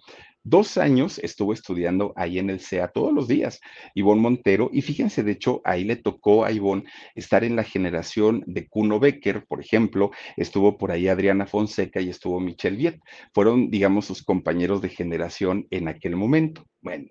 [0.45, 3.61] Dos años estuvo estudiando ahí en el CEA todos los días,
[3.95, 8.43] Ivonne Montero, y fíjense, de hecho, ahí le tocó a Ivonne estar en la generación
[8.47, 13.01] de Kuno Becker, por ejemplo, estuvo por ahí Adriana Fonseca y estuvo Michelle Viet.
[13.33, 16.67] Fueron, digamos, sus compañeros de generación en aquel momento.
[16.83, 17.07] Bueno,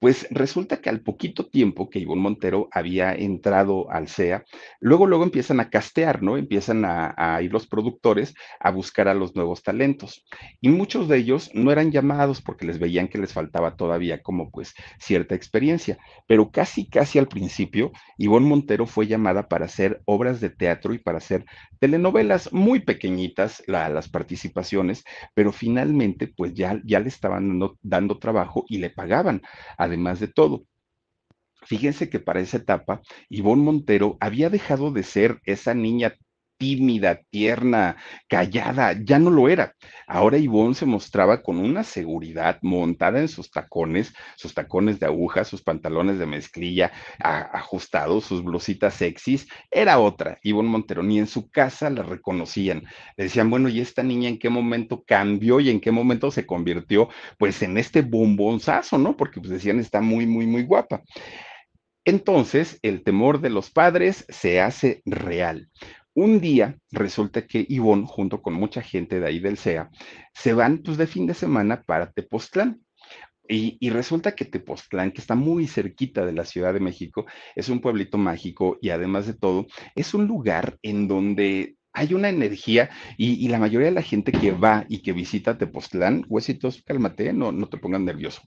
[0.00, 4.44] pues resulta que al poquito tiempo que Ivonne Montero había entrado al CEA,
[4.80, 6.36] luego, luego empiezan a castear, ¿no?
[6.36, 10.24] Empiezan a, ir los productores a buscar a los nuevos talentos.
[10.60, 14.50] Y muchos de ellos no eran llamados porque les veían que les faltaba todavía como
[14.50, 15.98] pues cierta experiencia.
[16.26, 20.98] Pero casi, casi al principio, Ivonne Montero fue llamada para hacer obras de teatro y
[20.98, 21.44] para hacer
[21.80, 25.04] telenovelas muy pequeñitas, la, las participaciones,
[25.34, 29.42] pero finalmente pues ya, ya le estaban dando, dando trabajo y le pagaban
[29.78, 30.64] además de todo.
[31.62, 36.16] Fíjense que para esa etapa, Ivonne Montero había dejado de ser esa niña
[36.58, 37.96] tímida, tierna,
[38.28, 39.74] callada, ya no lo era.
[40.06, 45.44] Ahora Ivonne se mostraba con una seguridad montada en sus tacones, sus tacones de aguja,
[45.44, 49.46] sus pantalones de mezclilla ajustados, sus blusitas sexys.
[49.70, 52.84] Era otra, Ivonne Montero, ni en su casa la reconocían.
[53.16, 56.46] Le decían, bueno, ¿y esta niña en qué momento cambió y en qué momento se
[56.46, 59.16] convirtió pues en este bombonzazo, ¿no?
[59.16, 61.02] Porque pues decían, está muy, muy, muy guapa.
[62.04, 65.68] Entonces, el temor de los padres se hace real.
[66.18, 69.88] Un día resulta que Ivonne, junto con mucha gente de ahí del CEA,
[70.34, 72.82] se van pues de fin de semana para Tepoztlán.
[73.48, 77.68] Y, y, resulta que Tepoztlán, que está muy cerquita de la Ciudad de México, es
[77.68, 82.90] un pueblito mágico y además de todo, es un lugar en donde hay una energía
[83.16, 87.50] y, la mayoría de la gente que va y que visita Tepoztlán, huesitos, cálmate, no,
[87.50, 88.42] no te pongan nervioso.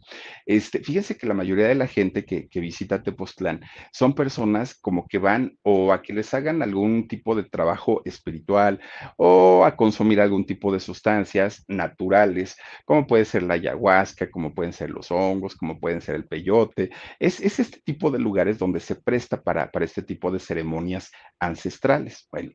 [0.46, 5.06] Este, fíjense que la mayoría de la gente que, que visita Tepoztlán son personas como
[5.08, 8.80] que van o a que les hagan algún tipo de trabajo espiritual
[9.18, 14.72] o a consumir algún tipo de sustancias naturales, como puede ser la ayahuasca, como pueden
[14.72, 16.92] ser los hongos, como pueden ser el peyote.
[17.20, 21.12] Es, es este tipo de lugares donde se presta para, para este tipo de ceremonias
[21.40, 22.28] ancestrales.
[22.32, 22.52] Bueno,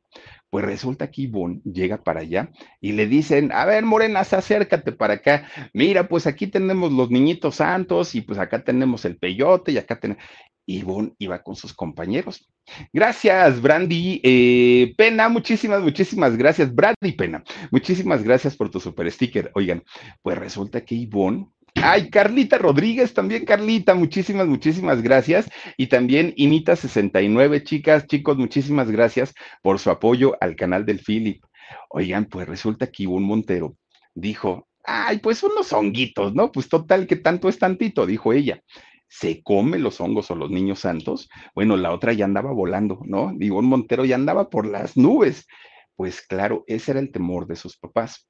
[0.49, 5.15] pues resulta que Ivonne llega para allá y le dicen, a ver, Morenas, acércate para
[5.15, 5.49] acá.
[5.73, 9.99] Mira, pues aquí tenemos los niñitos santos y pues acá tenemos el peyote y acá
[9.99, 10.23] tenemos...
[10.69, 12.49] Ivonne iba con sus compañeros.
[12.93, 14.21] Gracias, Brandy.
[14.25, 16.75] Eh, Pena, muchísimas, muchísimas gracias.
[16.75, 19.53] Brandy Pena, muchísimas gracias por tu super sticker.
[19.55, 19.85] Oigan,
[20.23, 21.47] pues resulta que Ivonne
[21.89, 25.49] Ay, Carlita Rodríguez, también Carlita, muchísimas, muchísimas gracias.
[25.77, 29.33] Y también Inita69, chicas, chicos, muchísimas gracias
[29.63, 31.45] por su apoyo al canal del Philip.
[31.91, 33.77] Oigan, pues resulta que un Montero
[34.17, 36.51] dijo, ay, pues unos honguitos, ¿no?
[36.51, 38.61] Pues total, que tanto es tantito, dijo ella.
[39.07, 41.29] ¿Se come los hongos o los niños santos?
[41.55, 43.27] Bueno, la otra ya andaba volando, ¿no?
[43.27, 45.47] Un Montero ya andaba por las nubes.
[45.95, 48.27] Pues claro, ese era el temor de sus papás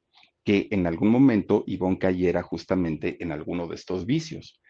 [0.47, 4.61] que en algún momento Ivonne cayera justamente en alguno de estos vicios.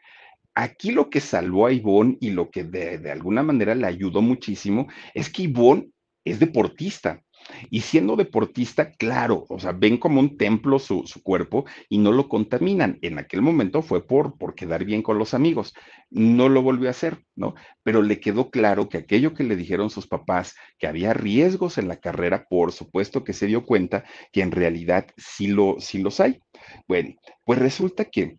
[0.54, 4.88] Aquí lo que salvó a Ivonne y lo que de, alguna manera le ayudó muchísimo
[5.12, 5.90] es que Ivonne
[6.24, 7.22] es deportista.
[7.70, 12.28] Y siendo deportista, claro, o sea, ven como un templo su, cuerpo y no lo
[12.28, 12.98] contaminan.
[13.02, 15.74] En aquel momento fue por, por quedar bien con los amigos.
[16.10, 17.54] No lo volvió a hacer, ¿no?
[17.82, 21.88] Pero le quedó claro que aquello que le dijeron sus papás, que había riesgos en
[21.88, 26.20] la carrera, por supuesto que se dio cuenta que en realidad sí, lo, sí los
[26.20, 26.40] hay.
[26.88, 28.38] Bueno, pues resulta que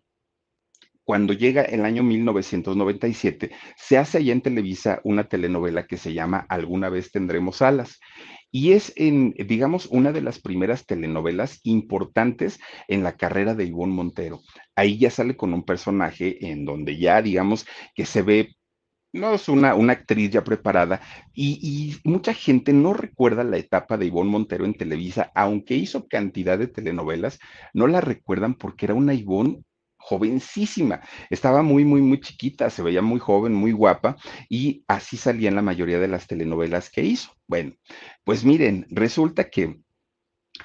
[1.08, 6.44] cuando llega el año 1997, se hace allá en Televisa una telenovela que se llama
[6.50, 7.98] Alguna vez tendremos alas
[8.50, 13.94] y es, en, digamos, una de las primeras telenovelas importantes en la carrera de Ivonne
[13.94, 14.40] Montero.
[14.76, 18.56] Ahí ya sale con un personaje en donde ya, digamos, que se ve
[19.10, 21.00] no es una, una actriz ya preparada
[21.32, 26.06] y, y, mucha gente no recuerda la etapa de Ivonne Montero en Televisa, aunque hizo
[26.06, 27.38] cantidad de telenovelas,
[27.72, 29.62] no la recuerdan porque era una Ivonne
[29.98, 34.16] jovencísima, estaba muy, muy, muy chiquita, se veía muy joven, muy guapa
[34.48, 37.32] y así salía en la mayoría de las telenovelas que hizo.
[37.46, 37.74] Bueno,
[38.24, 39.80] pues miren, resulta que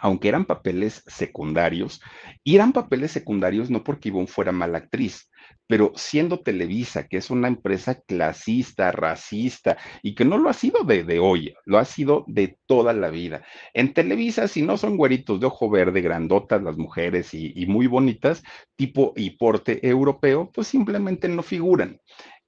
[0.01, 2.01] aunque eran papeles secundarios,
[2.43, 5.29] y eran papeles secundarios no porque Ivonne fuera mala actriz,
[5.67, 10.83] pero siendo Televisa, que es una empresa clasista, racista, y que no lo ha sido
[10.83, 13.43] de, hoy, lo ha sido de toda la vida.
[13.73, 17.87] En Televisa, si no son güeritos de ojo verde, grandotas las mujeres y, y muy
[17.87, 18.43] bonitas,
[18.75, 21.99] tipo y porte europeo, pues simplemente no figuran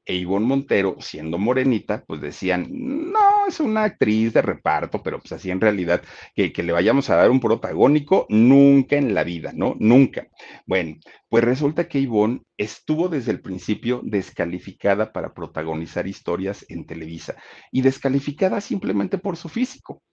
[0.06, 5.32] e Ivonne Montero, siendo morenita, pues decían, no, es una actriz de reparto, pero pues
[5.32, 6.02] así en realidad
[6.36, 9.76] que, que, le vayamos a dar un protagónico, nunca en la vida, ¿no?
[9.80, 10.28] Nunca.
[10.66, 10.98] Bueno,
[11.30, 17.36] pues resulta que Ivonne estuvo desde el principio descalificada para protagonizar historias en Televisa
[17.72, 20.04] y descalificada simplemente por su físico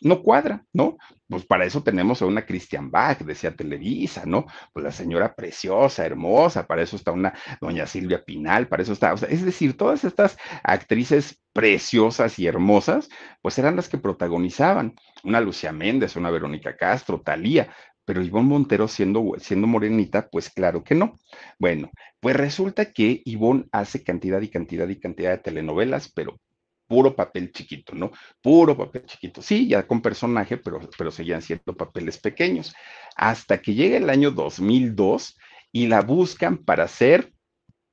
[0.00, 0.96] no cuadra, ¿no?
[1.28, 4.46] Pues para eso tenemos a una Christian Bach, decía Televisa, ¿no?
[4.72, 9.12] Pues la señora preciosa, hermosa, para eso está una doña Silvia Pinal, para eso está,
[9.12, 13.08] o sea, es decir, todas estas actrices preciosas y hermosas,
[13.42, 17.68] pues eran las que protagonizaban, una Lucía Méndez, una Verónica Castro, Talía,
[18.04, 21.18] pero Ivonne Montero siendo, siendo morenita, pues claro que no.
[21.58, 26.38] Bueno, pues resulta que Ivonne hace cantidad y cantidad y cantidad de telenovelas, pero
[26.86, 28.12] puro papel chiquito, ¿no?
[28.40, 29.42] Puro papel chiquito.
[29.42, 32.74] Sí, ya con personaje, pero, pero seguían siendo papeles pequeños.
[33.16, 35.36] Hasta que llega el año 2002
[35.72, 37.32] y la buscan para ser,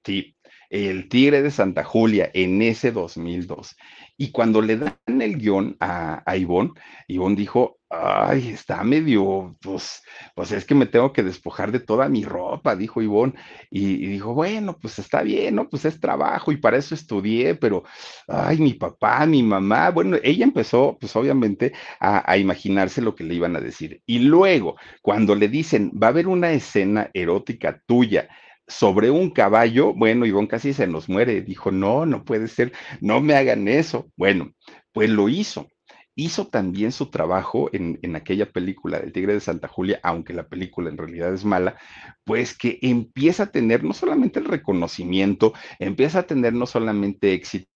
[0.05, 0.35] sí,
[0.69, 3.75] el Tigre de Santa Julia en ese 2002.
[4.17, 6.71] Y cuando le dan el guion a, a Ivonne,
[7.07, 10.01] Ivonne dijo, ay, está medio, pues,
[10.35, 13.33] pues es que me tengo que despojar de toda mi ropa, dijo Ivonne.
[13.69, 15.69] Y, dijo, bueno, pues está bien, ¿no?
[15.69, 17.83] Pues es trabajo y para eso estudié, pero,
[18.27, 23.23] ay, mi papá, mi mamá, bueno, ella empezó, pues obviamente, a, a imaginarse lo que
[23.23, 24.01] le iban a decir.
[24.05, 28.29] Y luego, cuando le dicen, va a haber una escena erótica tuya,
[28.67, 32.71] sobre un caballo, bueno, Ivonne casi se nos muere, dijo, no, no puede ser,
[33.01, 34.09] no me hagan eso.
[34.15, 34.53] Bueno,
[34.93, 35.67] pues lo hizo.
[36.15, 40.47] Hizo también su trabajo en, en aquella película del Tigre de Santa Julia, aunque la
[40.47, 41.75] película en realidad es mala,
[42.23, 47.73] pues que empieza a tener no solamente el reconocimiento, empieza a tener no solamente éxito,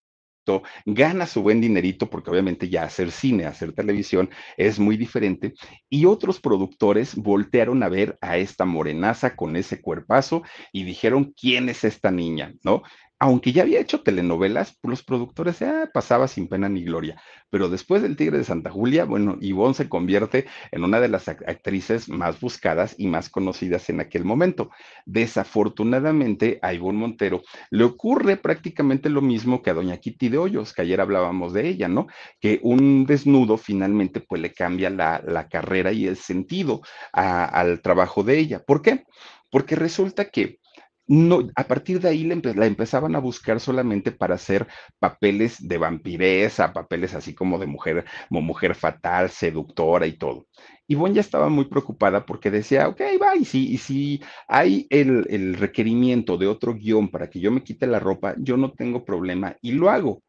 [0.86, 5.54] gana su buen dinerito, porque obviamente ya hacer cine, hacer televisión es muy diferente,
[5.90, 11.70] y otros productores voltearon a ver a esta morenaza con ese cuerpazo y dijeron, ¿quién
[11.70, 12.54] es esta niña?
[12.64, 12.84] ¿No?
[13.20, 17.20] Aunque ya había hecho telenovelas, los productores ah, pasaba sin pena ni gloria.
[17.50, 21.28] Pero después del Tigre de Santa Julia, bueno, Ivonne se convierte en una de las
[21.28, 24.70] actrices más buscadas y más conocidas en aquel momento.
[25.06, 27.42] Desafortunadamente, a Ivonne Montero
[27.72, 31.68] le ocurre prácticamente lo mismo que a doña Kitty de Hoyos, que ayer hablábamos de
[31.68, 32.08] ella, ¿no?
[32.40, 36.82] Que un desnudo finalmente pues le cambia la, carrera y el sentido
[37.14, 38.64] al trabajo de ella.
[38.64, 39.06] ¿Por qué?
[39.50, 40.60] Porque resulta que
[41.08, 44.68] no, a partir de ahí la, empezaban a buscar solamente para hacer
[45.00, 50.48] papeles de vampiresa, papeles así como de mujer, como mujer fatal, seductora y todo.
[50.86, 54.86] Y Bon ya estaba muy preocupada porque decía, ok, va, y si, y si hay
[54.90, 59.06] el, requerimiento de otro guion para que yo me quite la ropa, yo no tengo
[59.06, 60.22] problema y lo hago.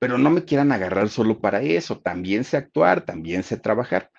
[0.00, 4.10] Pero no me quieran agarrar solo para eso, también sé actuar, también sé trabajar.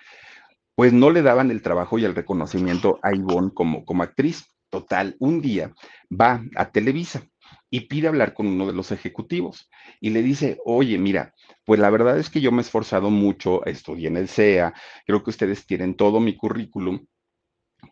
[0.75, 4.54] Pues no le daban el trabajo y el reconocimiento a Ivonne como, como actriz.
[4.69, 5.73] Total, un día
[6.11, 7.27] va a Televisa
[7.69, 11.33] y pide hablar con uno de los ejecutivos y le dice, oye, mira,
[11.65, 14.73] pues la verdad es que yo me he esforzado mucho, estudié en el CEA,
[15.05, 17.05] creo que ustedes tienen todo mi currículum,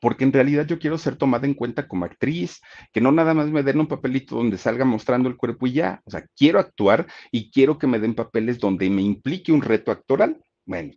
[0.02, 2.62] porque en realidad yo quiero ser tomada en cuenta como actriz,
[2.92, 6.02] que no nada más me den un papelito donde salga mostrando el cuerpo y ya,
[6.06, 9.92] o sea, quiero actuar y quiero que me den papeles donde me implique un reto
[9.92, 10.42] actoral.
[10.66, 10.94] Bueno,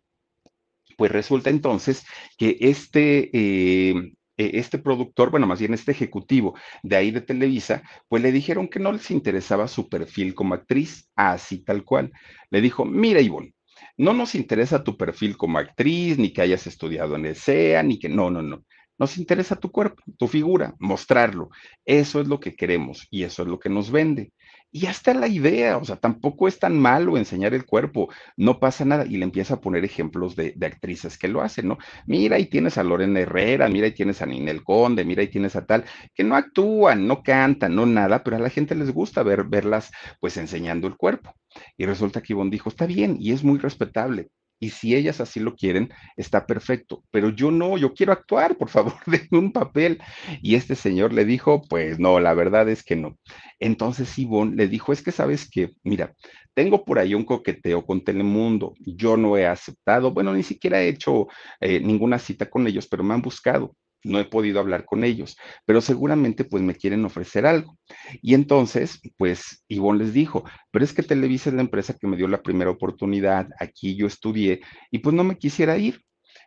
[0.96, 2.06] pues resulta entonces
[2.36, 3.30] que este...
[3.32, 8.68] Eh, este productor, bueno, más bien este ejecutivo de ahí de Televisa, pues le dijeron
[8.68, 12.12] que no les interesaba su perfil como actriz, así tal cual.
[12.51, 13.55] Le dijo, mira, Ivonne,
[13.97, 17.99] no nos interesa tu perfil como actriz, ni que hayas estudiado en el SEA, ni
[17.99, 18.64] que no, no, no.
[18.99, 21.51] Nos interesa tu cuerpo, tu figura, mostrarlo.
[21.84, 24.32] Eso es lo que queremos y eso es lo que nos vende.
[24.72, 28.60] Y ya está la idea, o sea, tampoco es tan malo enseñar el cuerpo, no
[28.60, 29.06] pasa nada.
[29.06, 31.78] Y le empieza a poner ejemplos de, de actrices que lo hacen, ¿no?
[32.06, 35.56] Mira, ahí tienes a Lorena Herrera, mira, ahí tienes a Ninel Conde, mira, ahí tienes
[35.56, 39.22] a tal, que no actúan, no cantan, no nada, pero a la gente les gusta
[39.22, 39.90] ver, verlas
[40.20, 41.32] pues enseñando el cuerpo.
[41.76, 44.28] Y resulta que Ivonne dijo, está bien, y es muy respetable,
[44.59, 47.04] y si ellas así lo quieren, está perfecto.
[47.11, 50.00] Pero yo no, yo quiero actuar, por favor, denme un papel.
[50.42, 53.18] Y este señor le dijo, pues no, la verdad es que no.
[53.59, 56.14] Entonces Ivonne le dijo, es que sabes que, mira,
[56.54, 58.74] tengo por ahí un coqueteo con Telemundo.
[58.80, 61.28] Yo no he aceptado, bueno, ni siquiera he hecho
[61.61, 63.74] eh, ninguna cita con ellos, pero me han buscado
[64.07, 67.76] no he podido hablar con ellos, pero seguramente pues me quieren ofrecer algo.
[68.22, 72.16] Y entonces, pues Ivonne les dijo, pero es que Televisa es la empresa que me
[72.16, 76.00] dio la primera oportunidad, aquí yo estudié y pues no me quisiera ir.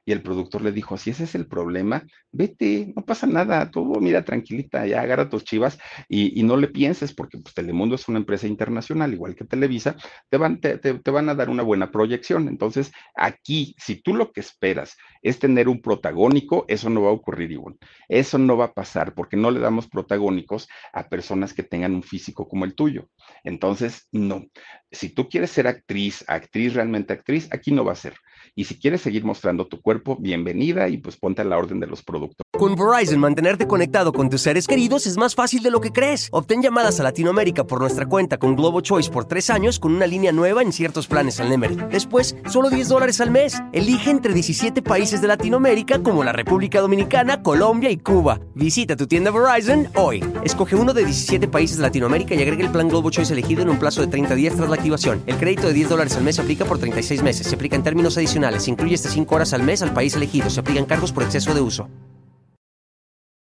[0.06, 4.00] Y el productor le dijo, si ese es el problema, vete, no pasa nada, todo,
[4.00, 5.78] mira, tranquilita, ya agarra tus chivas
[6.08, 9.96] y, no le pienses, porque pues, Telemundo es una empresa internacional, igual que Televisa,
[10.30, 12.48] te van, te, te van a dar una buena proyección.
[12.48, 17.14] Entonces, aquí, si tú lo que esperas es tener un protagónico, eso no va a
[17.14, 17.78] ocurrir, igual.
[18.08, 22.04] Eso no va a pasar porque no le damos protagónicos a personas que tengan un
[22.04, 23.10] físico como el tuyo.
[23.44, 24.46] Entonces, no.
[24.92, 28.16] Si tú quieres ser actriz, actriz realmente actriz, aquí no va a ser.
[28.60, 31.88] Y si quieres seguir mostrando tu cuerpo, bienvenida y pues ponte a la orden de
[31.88, 32.46] los productos.
[32.52, 36.28] Con Verizon, mantenerte conectado con tus seres queridos es más fácil de lo que crees.
[36.34, 40.06] Obtén llamadas a Latinoamérica por nuestra cuenta con Globo Choice por tres años con una
[40.06, 41.78] línea nueva en ciertos planes al Nemery.
[41.90, 43.58] Después, solo 10 dólares al mes.
[43.72, 48.42] Elige entre 17 países de Latinoamérica como la República Dominicana, Colombia y Cuba.
[48.56, 50.22] Visita tu tienda Verizon hoy.
[50.44, 53.70] Escoge uno de 17 países de Latinoamérica y agrega el plan Globo Choice elegido en
[53.70, 55.24] un plazo de 30 días tras la activación.
[55.28, 57.48] El crédito de 10 dólares al mes aplica por 36 meses.
[57.48, 58.49] Se aplica en términos adicionales.
[58.58, 60.50] Se incluye hasta 5 horas al mes al país elegido.
[60.50, 61.90] Se aplican cargos por exceso de uso.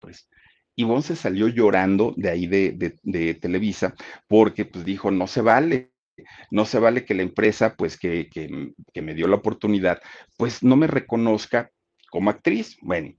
[0.01, 0.28] Pues,
[0.74, 3.95] Ivonne se salió llorando de ahí de, Televisa
[4.26, 5.93] porque pues dijo, no se vale,
[6.51, 10.01] no se vale que la empresa, pues que, que, me dio la oportunidad,
[10.36, 11.70] pues no me reconozca
[12.11, 12.76] como actriz.
[12.82, 13.14] Bueno,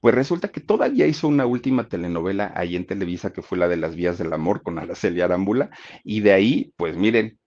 [0.00, 3.76] pues resulta que todavía hizo una última telenovela ahí en Televisa, que fue la de
[3.76, 5.70] las vías del amor con Araceli Arámbula,
[6.04, 7.38] y de ahí, pues miren,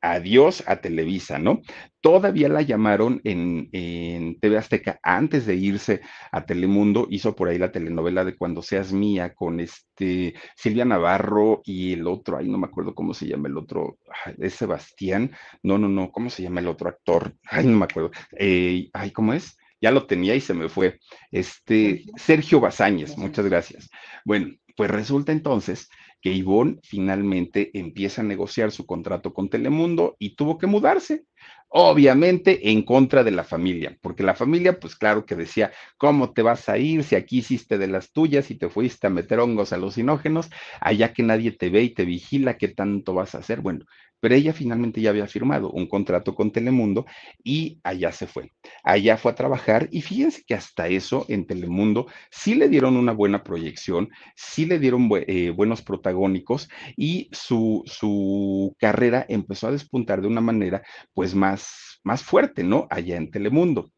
[0.00, 1.60] adiós a Televisa, ¿no?
[2.00, 7.72] Todavía la llamaron en, TV Azteca antes de irse a Telemundo, hizo por ahí la
[7.72, 12.66] telenovela de Cuando seas mía con este Silvia Navarro y el otro, ay, no me
[12.66, 13.98] acuerdo cómo se llama el otro,
[14.38, 15.32] es Sebastián,
[15.62, 17.34] no, no, no, ¿cómo se llama el otro actor?
[17.44, 19.56] Ay, no me acuerdo, eh, ay, ¿cómo es?
[19.80, 20.98] Ya lo tenía y se me fue.
[21.30, 23.88] Este, Sergio Bazáñez, muchas gracias.
[24.24, 25.88] Bueno, pues resulta entonces
[26.20, 31.24] que Ivonne finalmente empieza a negociar su contrato con Telemundo y tuvo que mudarse,
[31.68, 36.42] obviamente en contra de la familia, porque la familia, pues claro que decía, ¿cómo te
[36.42, 39.72] vas a ir si aquí hiciste de las tuyas y te fuiste a meter hongos
[39.72, 40.50] alucinógenos,
[40.80, 43.60] allá que nadie te ve y te vigila, ¿qué tanto vas a hacer?
[43.60, 43.84] Bueno,
[44.20, 47.06] pero ella finalmente ya había firmado un contrato con Telemundo
[47.42, 48.52] y allá se fue.
[48.82, 53.12] Allá fue a trabajar y fíjense que hasta eso en Telemundo sí le dieron una
[53.12, 60.20] buena proyección, sí le dieron eh, buenos protagónicos y su, su carrera empezó a despuntar
[60.20, 60.82] de una manera
[61.14, 62.86] pues más, más fuerte, ¿no?
[62.90, 63.90] Allá en Telemundo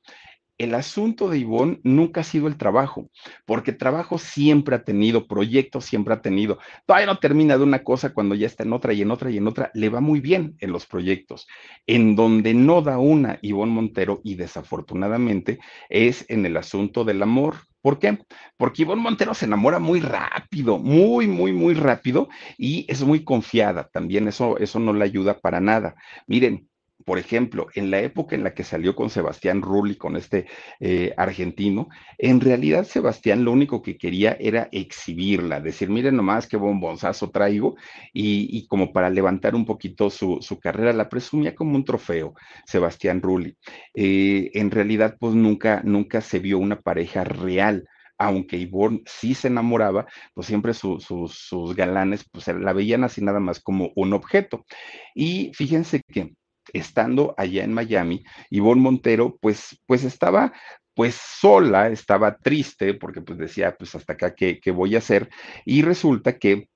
[0.60, 3.08] el asunto de Ivonne nunca ha sido el trabajo,
[3.46, 6.58] porque trabajo siempre ha tenido, proyectos siempre ha tenido.
[6.84, 9.38] Todavía no termina de una cosa cuando ya está en otra y en otra y
[9.38, 11.48] en otra, le va muy bien en los proyectos.
[11.86, 17.56] En donde no da una Ivonne Montero, y desafortunadamente, es en el asunto del amor.
[17.80, 18.18] ¿Por qué?
[18.58, 23.88] Porque Ivonne Montero se enamora muy rápido, muy, muy, muy rápido y es muy confiada.
[23.90, 25.94] También eso, eso no le ayuda para nada.
[26.26, 26.69] Miren,
[27.04, 30.46] por ejemplo, en la época en la que salió con Sebastián Rulli, con este
[30.80, 31.88] eh, argentino,
[32.18, 37.76] en realidad Sebastián lo único que quería era exhibirla, decir, miren nomás qué bombonzazo traigo,
[38.12, 42.34] y, como para levantar un poquito su, carrera, la presumía como un trofeo,
[42.66, 43.56] Sebastián Rulli.
[43.94, 47.84] Eh, en realidad, pues nunca, nunca se vio una pareja real
[48.20, 53.60] aunque Ivonne sí se enamoraba, pues siempre sus galanes, pues la veían así nada más
[53.60, 54.66] como un objeto.
[55.14, 56.34] Y fíjense que
[56.72, 60.52] estando allá en Miami, Ivonne Montero, pues, pues estaba
[60.94, 65.30] pues sola, estaba triste porque pues decía, pues hasta acá, ¿qué, voy a hacer?
[65.64, 66.68] Y resulta que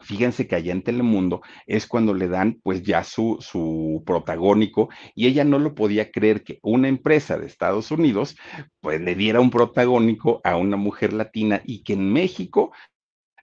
[0.00, 5.28] Fíjense que allá en Telemundo es cuando le dan pues ya su, su protagónico y
[5.28, 8.36] ella no lo podía creer que una empresa de Estados Unidos
[8.80, 12.72] pues le diera un protagónico a una mujer latina y que en México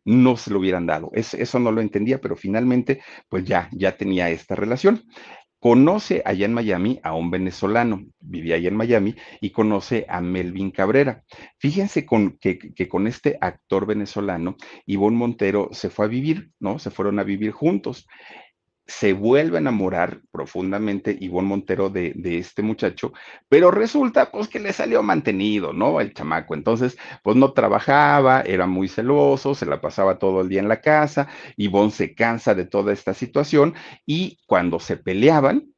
[0.04, 1.10] no se lo hubieran dado.
[1.14, 5.04] eso no lo entendía, pero finalmente pues ya, ya tenía esta relación
[5.62, 10.72] conoce allá en Miami a un venezolano, vivía allá en Miami, y conoce a Melvin
[10.72, 11.24] Cabrera.
[11.60, 12.58] Fíjense con, que,
[12.90, 14.58] con este actor venezolano,
[14.88, 16.80] Ivonne Montero se fue a vivir, ¿no?
[16.80, 18.08] Se fueron a vivir juntos
[18.88, 23.14] se vuelve a enamorar profundamente Ivonne Montero de, este muchacho,
[23.48, 26.02] pero resulta pues que le salió mantenido, ¿no?
[26.02, 26.54] El chamaco.
[26.56, 30.82] Entonces, pues no trabajaba, era muy celoso, se la pasaba todo el día en la
[30.82, 31.28] casa,
[31.58, 33.76] Ivonne se cansa de toda esta situación
[34.06, 35.72] y cuando se peleaban,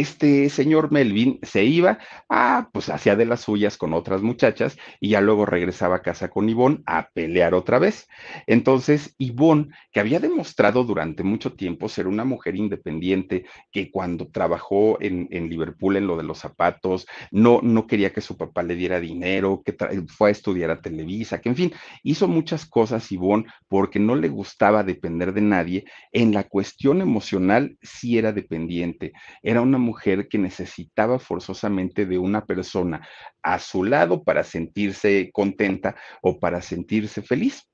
[0.00, 5.10] este señor Melvin se iba a, pues hacía de las suyas con otras muchachas y
[5.10, 8.08] ya luego regresaba a casa con Ivonne a pelear otra vez.
[8.46, 14.98] Entonces, Ivonne, que había demostrado durante mucho tiempo ser una mujer independiente, que cuando trabajó
[15.00, 19.00] en, Liverpool en lo de los zapatos, no, no quería que su papá le diera
[19.00, 19.76] dinero, que
[20.08, 21.72] fue a estudiar a Televisa, que en fin,
[22.02, 25.84] hizo muchas cosas Ivonne porque no le gustaba depender de nadie.
[26.12, 32.44] En la cuestión emocional sí era dependiente, era una mujer que necesitaba forzosamente de una
[32.44, 33.08] persona
[33.42, 37.66] a su lado para sentirse contenta o para sentirse feliz.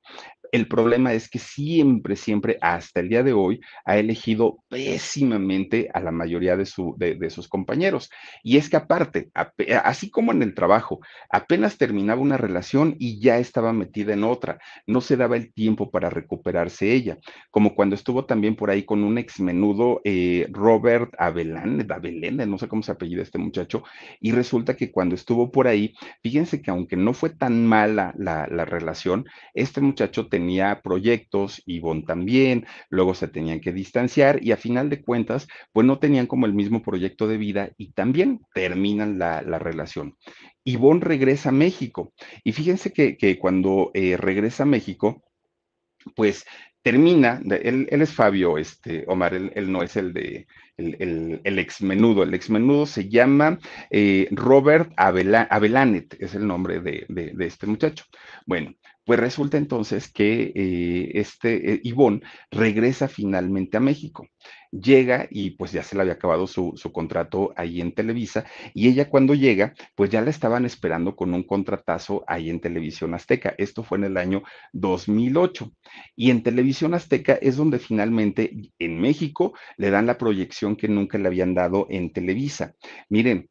[0.52, 6.00] El problema es que siempre, siempre, hasta el día de hoy, ha elegido pésimamente a
[6.00, 8.10] la mayoría de, sus compañeros.
[8.42, 9.30] Y es que aparte,
[9.82, 11.00] así como en el trabajo,
[11.30, 14.58] apenas terminaba una relación y ya estaba metida en otra.
[14.86, 17.16] No se daba el tiempo para recuperarse ella.
[17.50, 22.58] Como cuando estuvo también por ahí con un ex menudo, eh, Robert Avelán, Avelén, no
[22.58, 23.84] sé cómo se apellida este muchacho.
[24.20, 28.46] Y resulta que cuando estuvo por ahí, fíjense que aunque no fue tan mala la,
[28.50, 29.24] la relación,
[29.54, 34.90] este muchacho tenía tenía proyectos, Ivonne también, luego se tenían que distanciar y a final
[34.90, 39.40] de cuentas, pues no tenían como el mismo proyecto de vida y también terminan la,
[39.60, 40.16] relación.
[40.64, 42.12] Ivonne regresa a México
[42.42, 45.22] y fíjense que, cuando eh, regresa a México,
[46.16, 46.44] pues
[46.82, 51.58] termina, él, él, es Fabio, este, Omar, él, no es el de el, el, el
[51.58, 53.58] ex menudo se llama
[53.90, 58.04] eh, Robert Avelanet, es el nombre de, de, este muchacho.
[58.46, 62.20] Bueno, pues resulta entonces que eh, este eh,
[62.50, 64.28] regresa finalmente a México.
[64.70, 68.88] Llega y pues ya se le había acabado su, su, contrato ahí en Televisa y
[68.88, 73.54] ella cuando llega pues ya la estaban esperando con un contratazo ahí en Televisión Azteca.
[73.58, 74.42] Esto fue en el año
[74.72, 75.72] 2008
[76.16, 81.18] y en Televisión Azteca es donde finalmente en México le dan la proyección que nunca
[81.18, 82.74] le habían dado en Televisa.
[83.08, 83.50] Miren,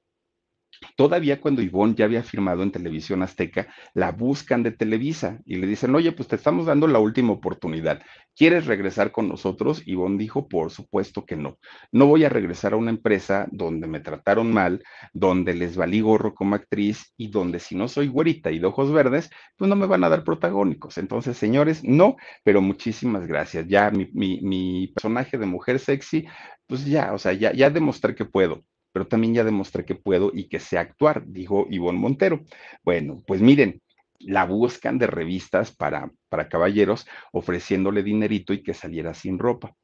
[0.96, 5.68] Todavía cuando Ivonne ya había firmado en Televisión Azteca, la buscan de Televisa y le
[5.68, 8.02] dicen, oye, pues te estamos dando la última oportunidad.
[8.36, 9.84] ¿Quieres regresar con nosotros?
[9.86, 11.60] Ivonne dijo, por supuesto que no.
[11.92, 16.34] No voy a regresar a una empresa donde me trataron mal, donde les valí gorro
[16.34, 19.88] como actriz y donde si no soy güerita y de ojos verdes, pues no me
[19.88, 20.98] van a dar protagónicos.
[20.98, 23.68] Entonces, señores, no, pero muchísimas gracias.
[23.68, 26.26] Ya mi, mi personaje de mujer sexy,
[26.68, 30.32] pues ya, o sea, ya, ya demostré que puedo pero también ya demostré que puedo
[30.34, 32.42] y que sé actuar, dijo Ivonne Montero.
[32.84, 33.82] Bueno, pues miren,
[34.20, 39.76] la buscan de revistas para, para caballeros ofreciéndole dinerito y que saliera sin ropa.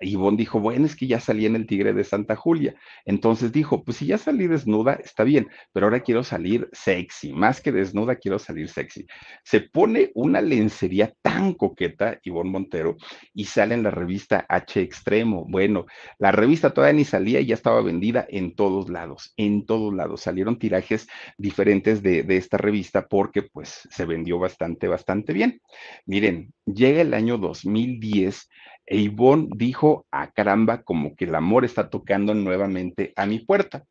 [0.00, 2.74] Ivonne dijo, bueno, es que ya salí en el Tigre de Santa Julia.
[3.04, 7.60] Entonces dijo, pues si ya salí desnuda, está bien, pero ahora quiero salir sexy, más
[7.60, 9.06] que desnuda, quiero salir sexy.
[9.44, 12.96] Se pone una lencería tan coqueta, Ivonne Montero,
[13.34, 15.46] y sale en la revista H Extremo.
[15.48, 15.86] Bueno,
[16.18, 20.20] la revista todavía ni salía y ya estaba vendida en todos lados, en todos lados.
[20.20, 21.06] Salieron tirajes
[21.38, 25.60] diferentes de, de esta revista porque pues se vendió bastante, bastante bien.
[26.04, 28.48] Miren, llega el año 2010
[28.86, 33.40] e Ivonne dijo, a ah, caramba, como que el amor está tocando nuevamente a mi
[33.40, 33.84] puerta.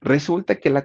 [0.00, 0.82] Resulta que la,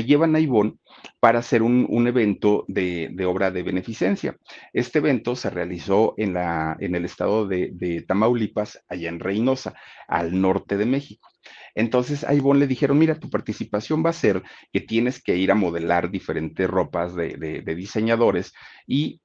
[0.00, 0.74] llevan a Ivonne
[1.20, 4.36] para hacer un, evento de, obra de beneficencia.
[4.72, 9.74] Este evento se realizó en, el estado de, de, Tamaulipas, allá en Reynosa,
[10.08, 11.28] al norte de México.
[11.74, 14.42] Entonces a Ivonne le dijeron, mira, tu participación va a ser
[14.72, 18.52] que tienes que ir a modelar diferentes ropas de diseñadores
[18.86, 19.20] y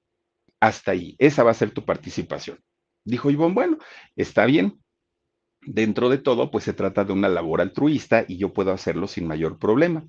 [0.59, 2.59] hasta ahí, esa va a ser tu participación.
[3.06, 3.78] Dijo Ivonne, bueno,
[4.16, 4.82] está bien.
[5.66, 9.28] Dentro de todo, pues se trata de una labor altruista y yo puedo hacerlo sin
[9.28, 10.05] mayor problema.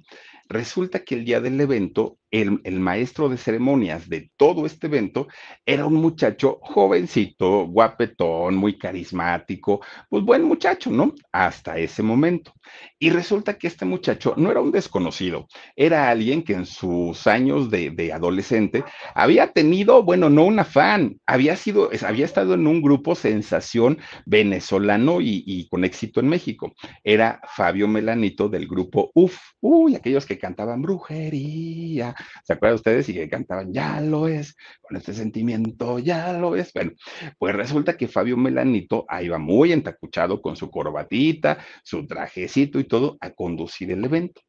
[0.48, 5.28] Resulta que el día del evento, el, maestro de ceremonias de todo este evento
[5.64, 9.80] era un muchacho jovencito, guapetón, muy carismático,
[10.10, 11.14] pues buen muchacho, ¿no?
[11.32, 12.52] Hasta ese momento.
[12.98, 15.46] Y resulta que este muchacho no era un desconocido,
[15.76, 18.84] era alguien que en sus años de, adolescente
[19.14, 25.20] había tenido, bueno, no una fan, había sido, había estado en un grupo sensación venezolano
[25.20, 26.72] y, y con éxito en México.
[27.02, 32.14] Era Fabio Melanito del grupo UF, uy, aquellos que cantaban brujería,
[32.44, 33.08] ¿se acuerdan ustedes?
[33.08, 36.72] Y que cantaban, ya lo es, con este sentimiento, ya lo es.
[36.72, 36.92] Bueno,
[37.38, 42.84] pues resulta que Fabio Melanito ahí va muy entacuchado con su corbatita, su trajecito y
[42.84, 44.40] todo a conducir el evento.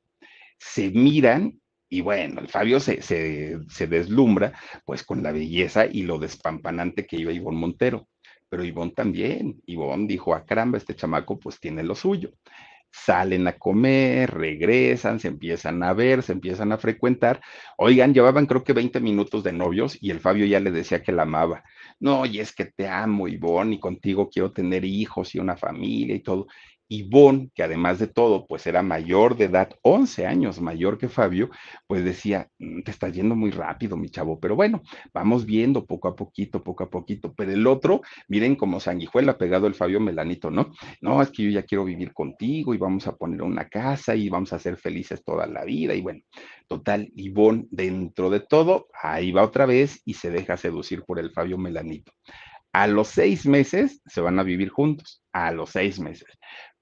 [0.58, 4.54] Se miran y bueno, el Fabio se, se, se, deslumbra
[4.86, 8.08] pues con la belleza y lo despampanante que iba Ivonne Montero.
[8.56, 9.62] Pero Ivonne también.
[9.66, 12.32] Ivonne dijo, a ah, caramba, este chamaco pues tiene lo suyo
[12.96, 17.42] salen a comer, regresan, se empiezan a ver, se empiezan a frecuentar.
[17.78, 21.12] Oigan, llevaban creo que 20 minutos de novios y el Fabio ya le decía que
[21.12, 21.64] la amaba.
[22.00, 26.16] No, y es que te amo, Ivonne, y contigo quiero tener hijos y una familia
[26.16, 26.48] y todo.
[26.88, 31.50] Ivonne, que además de todo, pues era mayor de edad, 11 años mayor que Fabio,
[31.88, 34.82] pues decía, mm, te estás yendo muy rápido, mi chavo, pero bueno,
[35.14, 37.34] vamos viendo poco a poquito, poco a poquito.
[37.34, 40.72] Pero el otro, miren como sanguijuela pegado el Fabio Melanito, ¿no?
[41.02, 44.30] No, es que yo ya quiero vivir contigo y vamos a poner una casa y
[44.30, 45.96] vamos a ser felices toda la vida.
[45.96, 46.22] Y bueno,
[46.68, 51.32] total, Ivonne, dentro de todo, ahí va otra vez y se deja seducir por el
[51.32, 52.12] Fabio Melanito.
[52.74, 56.28] A los seis meses se van a vivir juntos, a los seis meses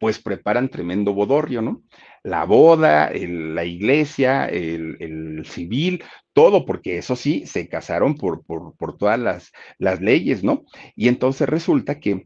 [0.03, 1.81] pues preparan tremendo bodorrio, ¿no?
[2.23, 8.97] La boda, la iglesia, el, civil, todo, porque eso sí, se casaron por, por, por
[8.97, 10.65] todas las, las leyes, ¿no?
[10.97, 12.25] Y entonces resulta que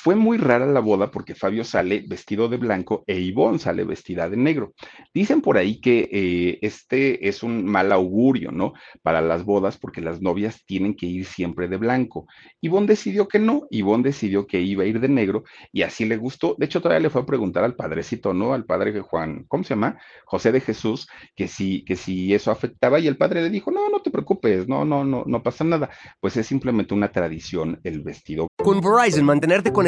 [0.00, 4.30] fue muy rara la boda porque Fabio sale vestido de blanco e Ivonne sale vestida
[4.30, 4.72] de negro.
[5.12, 8.74] Dicen por ahí que eh, este es un mal augurio, ¿no?
[9.02, 12.28] Para las bodas porque las novias tienen que ir siempre de blanco.
[12.60, 15.42] Ivonne decidió que no, Ivonne decidió que iba a ir de negro
[15.72, 16.54] y así le gustó.
[16.56, 18.54] De hecho, todavía le fue a preguntar al padrecito, ¿no?
[18.54, 19.98] Al padre Juan, ¿cómo se llama?
[20.26, 23.90] José de Jesús, que si, que si eso afectaba y el padre le dijo, no,
[23.90, 25.90] no te preocupes, no, no, no, no pasa nada.
[26.20, 28.46] Pues es simplemente una tradición el vestido.
[28.62, 29.87] Con Verizon, mantenerte con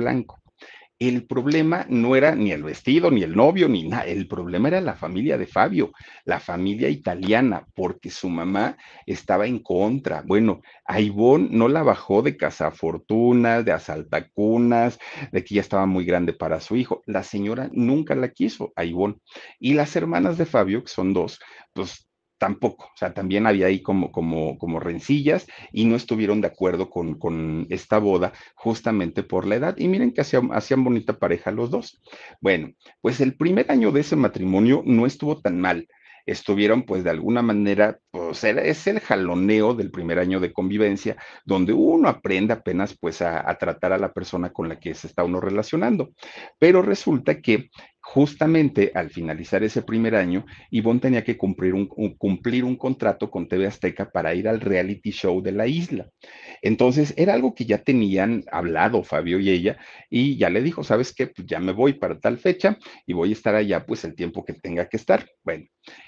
[0.00, 0.40] Blanco.
[1.00, 4.04] El problema no era ni el vestido, ni el novio, ni nada.
[4.04, 5.92] El problema era la familia de Fabio,
[6.26, 8.76] la familia italiana, porque su mamá
[9.06, 10.22] estaba en contra.
[10.26, 14.98] Bueno, a no la bajó de cazafortunas, de asaltacunas,
[15.32, 17.00] de que ya estaba muy grande para su hijo.
[17.06, 18.84] La señora nunca la quiso, a.
[19.58, 21.40] Y las hermanas de Fabio, que son dos,
[21.72, 22.09] pues
[22.40, 26.88] tampoco, o sea, también había ahí como, como, como rencillas y no estuvieron de acuerdo
[26.88, 29.76] con, con esta boda justamente por la edad.
[29.76, 32.00] Y miren que hacían, hacían bonita pareja los dos.
[32.40, 32.72] Bueno,
[33.02, 35.86] pues el primer año de ese matrimonio no estuvo tan mal
[36.26, 41.72] estuvieron pues de alguna manera, pues es el jaloneo del primer año de convivencia, donde
[41.72, 45.24] uno aprende apenas pues a, a, tratar a la persona con la que se está
[45.24, 46.10] uno relacionando.
[46.58, 47.70] Pero resulta que
[48.12, 53.46] justamente al finalizar ese primer año, Ivonne tenía que cumplir un, cumplir un contrato con
[53.46, 56.10] TV Azteca para ir al reality show de la isla.
[56.60, 59.78] Entonces, era algo que ya tenían hablado Fabio y ella,
[60.10, 61.28] y ya le dijo, ¿sabes qué?
[61.28, 64.44] Pues ya me voy para tal fecha y voy a estar allá pues el tiempo
[64.44, 65.24] que tenga que estar.
[65.44, 65.66] Bueno,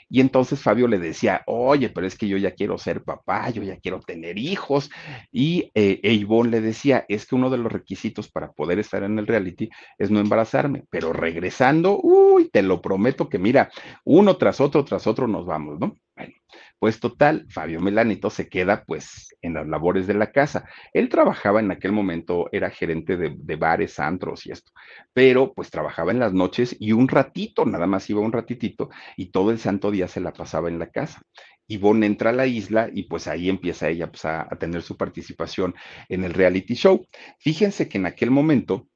[0.08, 3.62] y entonces Fabio le decía, oye, pero es que yo ya quiero ser papá, yo
[3.62, 4.90] ya quiero tener hijos.
[5.30, 9.02] Y eh, e Ivonne le decía, es que uno de los requisitos para poder estar
[9.04, 13.70] en el reality es no embarazarme, pero regresando uy, te lo prometo que mira,
[14.04, 15.96] uno tras otro, tras otro nos vamos, ¿no?
[16.16, 16.34] Bueno,
[16.78, 20.68] pues total, Fabio Melanito se queda pues en las labores de la casa.
[20.92, 24.72] Él trabajaba en aquel momento, era gerente de, bares, antros y esto,
[25.12, 29.30] pero pues trabajaba en las noches y un ratito, nada más iba un ratitito y
[29.30, 31.22] todo el santo día se la pasaba en la casa.
[31.68, 34.96] Ivonne entra a la isla y pues ahí empieza ella pues, a, a tener su
[34.96, 35.74] participación
[36.08, 37.06] en el reality show.
[37.38, 38.88] Fíjense que en aquel momento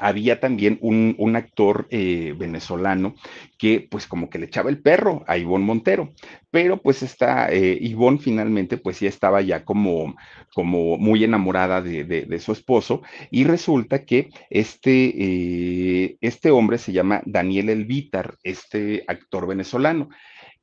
[0.00, 3.14] había también un, actor eh, venezolano
[3.58, 6.12] que pues como que le echaba el perro a Ivonne Montero,
[6.50, 7.78] pero pues esta eh,
[8.18, 10.16] finalmente pues ya estaba ya como,
[10.54, 17.20] como muy enamorada de, su esposo y resulta que este, eh, este hombre se llama
[17.26, 20.08] Daniel Elvitar, este actor venezolano.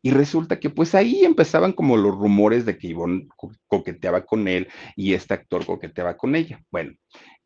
[0.02, 3.28] Y resulta que pues ahí empezaban como los rumores de que Ivonne
[3.68, 6.62] coqueteaba con él y este actor coqueteaba con ella.
[6.72, 6.94] Bueno,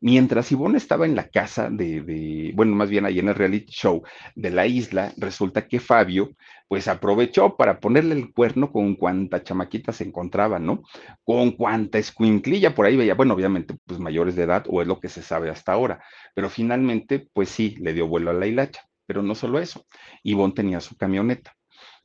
[0.02, 4.02] mientras Ivonne estaba en la casa de, bueno, más bien ahí en el reality show
[4.34, 6.32] de la isla, resulta que Fabio
[6.68, 10.82] pues aprovechó para ponerle el cuerno con cuanta chamaquita se encontraba, ¿no?
[11.22, 14.98] Con cuanta escuinclilla por ahí veía, bueno, obviamente pues mayores de edad o es lo
[14.98, 16.02] que se sabe hasta ahora,
[16.34, 18.82] pero finalmente pues sí, le dio vuelo a la hilacha.
[19.06, 19.84] Pero no solo eso,
[20.22, 21.54] Ivonne tenía su camioneta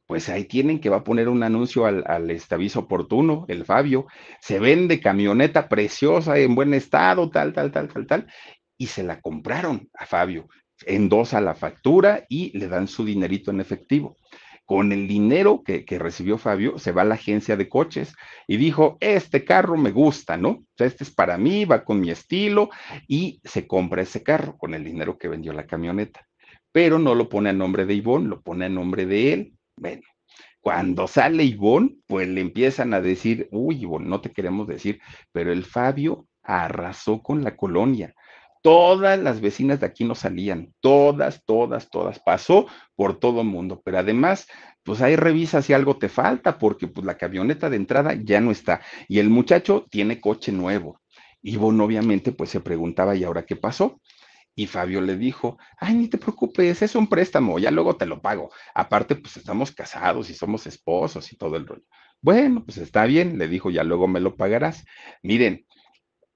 [0.08, 3.66] pues ahí tienen que va a poner un anuncio al, al este aviso oportuno, el
[3.66, 4.08] Fabio,
[4.42, 8.28] se vende camioneta preciosa, en buen estado, tal, tal, tal, tal, tal,
[8.78, 10.48] y se la compraron a Fabio,
[10.86, 14.16] endosa la factura y le dan su dinerito en efectivo.
[14.66, 18.14] Con el dinero que, que, recibió Fabio, se va a la agencia de coches
[18.48, 20.50] y dijo, este carro me gusta, ¿no?
[20.50, 22.70] O sea, este es para mí, va con mi estilo
[23.08, 26.28] y se compra ese carro con el dinero que vendió la camioneta.
[26.74, 30.02] Pero no lo pone a nombre de Ivonne, lo pone a nombre de él bueno,
[30.60, 35.00] cuando sale Ivonne, pues le empiezan a decir, uy, Ivonne, no te queremos decir,
[35.32, 38.14] pero el Fabio arrasó con la colonia.
[38.64, 42.20] Todas las vecinas de aquí no salían, todas, todas, todas.
[42.20, 44.48] Pasó por todo el mundo, pero además,
[44.84, 48.52] pues ahí revisa si algo te falta, porque pues la camioneta de entrada ya no
[48.52, 51.00] está y el muchacho tiene coche nuevo.
[51.42, 54.02] Ivonne obviamente pues se preguntaba, ¿y ahora qué pasó?
[54.58, 58.24] Y Fabio le dijo, ay, ni te preocupes, es un préstamo, ya luego te lo
[58.24, 58.50] pago.
[58.74, 61.84] Aparte, pues estamos casados y somos esposos y todo el rollo.
[62.22, 64.84] Bueno, pues está bien, le dijo, ya luego me lo pagarás.
[65.22, 65.68] Miren,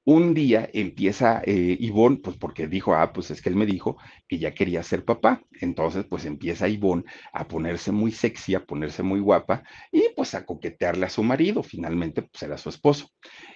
[0.04, 1.80] un día empieza eh,
[2.24, 3.98] pues porque dijo, ah, pues es que él me dijo
[4.28, 5.42] que ya quería ser papá.
[5.60, 7.04] Entonces, pues empieza Ivonne
[7.34, 11.64] a ponerse muy sexy, a ponerse muy guapa y pues a coquetearle a su marido.
[11.64, 13.10] Finalmente, pues era su esposo.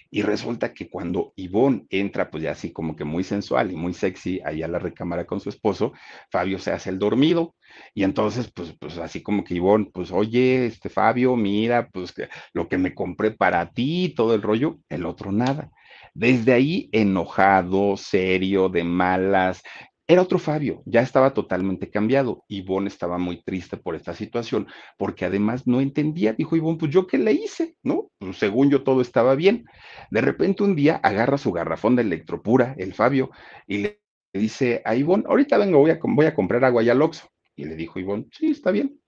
[0.09, 3.93] Y resulta que cuando Ivonne entra, pues ya así como que muy sensual y muy
[3.93, 5.93] sexy, ahí a la recámara con su esposo,
[6.31, 7.55] Fabio se hace el dormido.
[7.93, 12.13] Y entonces, pues, pues así como que Ivonne, pues oye, este Fabio, mira, pues
[12.53, 15.71] lo que me compré para ti, todo el rollo, el otro nada.
[16.13, 19.61] Desde ahí, enojado, serio, de malas,
[20.07, 22.43] era otro Fabio, ya estaba totalmente cambiado.
[22.47, 26.33] Ivonne estaba muy triste por esta situación, porque además no entendía.
[26.33, 28.11] Dijo Ivonne, pues yo qué le hice, ¿no?
[28.19, 29.65] Pues según yo todo estaba bien.
[30.11, 33.31] De repente un día agarra su garrafón de electropura, el Fabio,
[33.65, 34.01] y le
[34.31, 37.27] dice a Ivonne, ahorita vengo, voy a, voy a comprar agua y al Oxxo.
[37.55, 38.99] Y le dijo Ivonne, sí, está bien.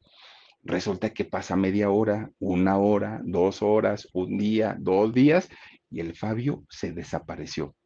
[0.64, 5.48] Resulta que pasa media hora, una hora, dos horas, un día, dos días,
[5.92, 7.77] y el Fabio se desapareció.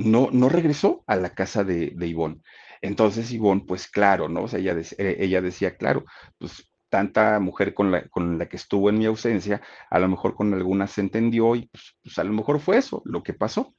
[0.00, 2.40] No, no regresó a la casa de, de Ivonne.
[2.80, 4.44] Entonces Ivonne, pues claro, ¿no?
[4.44, 6.04] O sea, ella, eh, ella decía, claro,
[6.38, 10.34] pues tanta mujer con la, con la que estuvo en mi ausencia, a lo mejor
[10.34, 13.74] con algunas se entendió y pues, pues, a lo mejor fue eso lo que pasó.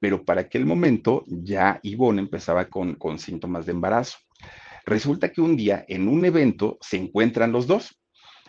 [0.00, 4.18] Pero para aquel momento ya Ivonne empezaba con, con síntomas de embarazo.
[4.84, 8.01] Resulta que un día en un evento se encuentran los dos.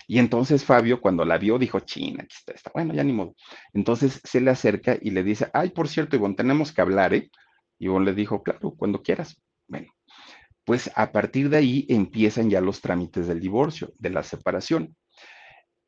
[0.08, 3.36] Y entonces Fabio, cuando la vio, dijo, China, aquí está, está, bueno, ya ni modo.
[3.74, 7.30] Entonces se le acerca y le dice, ay, por cierto, Ivonne, tenemos que hablar, ¿eh?
[7.80, 9.42] Ivonne le dijo, claro, cuando quieras.
[9.68, 9.88] Bueno,
[10.66, 14.96] pues a partir de ahí empiezan ya los trámites del divorcio, de la separación.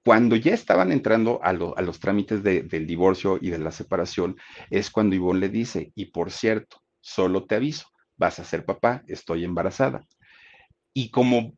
[0.03, 4.37] Cuando ya estaban entrando a, los trámites del divorcio y de la separación,
[4.69, 9.03] es cuando Ivonne le dice, y por cierto, solo te aviso, vas a ser papá,
[9.07, 10.05] estoy embarazada.
[10.93, 11.55] Y como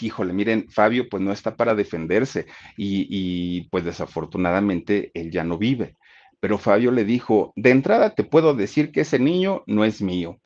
[0.00, 5.96] híjole, miren, Fabio pues no está para defenderse y, pues desafortunadamente él ya no vive.
[6.40, 10.40] Pero Fabio le dijo, de entrada te puedo decir que ese niño no es mío,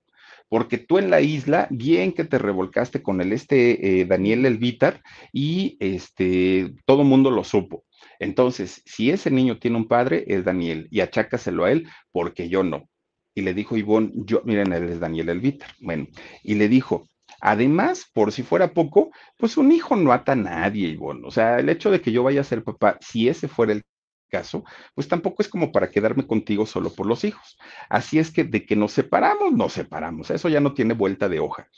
[0.48, 5.02] porque tú en la isla, bien que te revolcaste con el este eh, Daniel Elvitar
[5.32, 7.84] y este, todo mundo lo supo.
[8.18, 12.62] Entonces, si ese niño tiene un padre, es Daniel, y achácaselo a él, porque yo
[12.62, 12.88] no.
[13.34, 15.70] Y le dijo Ivonne, yo, miren, él es Daniel Elvitar.
[15.80, 16.06] Bueno,
[16.42, 17.08] y le dijo,
[17.46, 21.58] Además, por si fuera poco, pues un hijo no ata a nadie, bueno, o sea,
[21.58, 23.82] el hecho de que yo vaya a ser papá, si ese fuera el
[24.30, 24.64] caso,
[24.94, 27.58] pues tampoco es como para quedarme contigo solo por los hijos.
[27.90, 30.30] Así es que de que nos separamos, nos separamos.
[30.30, 31.68] Eso ya no tiene vuelta de hoja.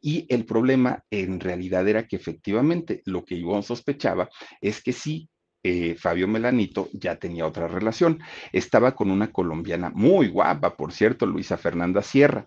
[0.00, 4.28] Y el problema en realidad era que efectivamente lo que Ivonne sospechaba
[4.60, 5.30] es que sí,
[5.66, 8.20] eh, Fabio Melanito ya tenía otra relación.
[8.52, 12.46] Estaba con una colombiana muy guapa, por cierto, Luisa Fernanda Sierra.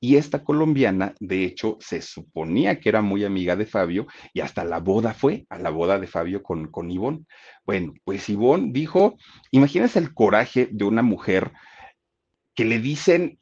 [0.00, 4.64] Y esta colombiana, de hecho, se suponía que era muy amiga de Fabio y hasta
[4.64, 7.24] la boda fue, a la boda de Fabio con, con Ivonne.
[7.64, 9.16] Bueno, pues Ivonne dijo,
[9.52, 11.52] imagínense el coraje de una mujer
[12.54, 13.38] que le dicen,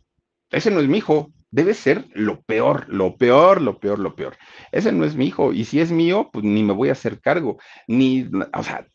[0.50, 4.36] ese no es mi hijo, debe ser lo peor, lo peor, lo peor, lo peor.
[4.70, 7.20] Ese no es mi hijo y si es mío, pues ni me voy a hacer
[7.20, 8.86] cargo, ni, o sea,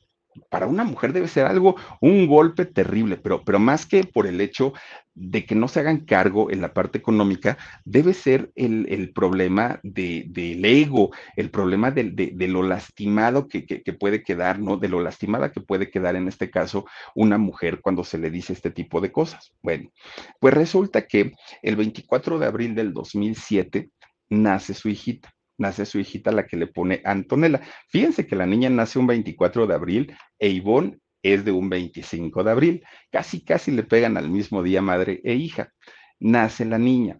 [0.49, 4.41] para una mujer debe ser algo, un golpe terrible, pero, pero más que por el
[4.41, 4.73] hecho
[5.13, 10.63] de que no se hagan cargo en la parte económica, debe ser el, problema del
[10.63, 14.77] ego, el problema de, lo lastimado que, que, puede quedar, ¿no?
[14.77, 18.53] De lo lastimada que puede quedar en este caso una mujer cuando se le dice
[18.53, 19.51] este tipo de cosas.
[19.61, 19.91] Bueno,
[20.39, 23.89] pues resulta que el 24 de abril del 2007
[24.29, 27.61] nace su hijita nace su hijita, la que le pone Antonella.
[27.89, 32.43] Fíjense que la niña nace un 24 de abril e Ivonne es de un 25
[32.43, 32.83] de abril.
[33.11, 35.71] Casi, casi le pegan al mismo día madre e hija.
[36.19, 37.19] Nace la niña.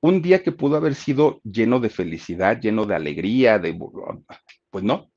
[0.00, 3.76] Un día que pudo haber sido lleno de felicidad, lleno de alegría, de...
[4.70, 5.10] Pues no,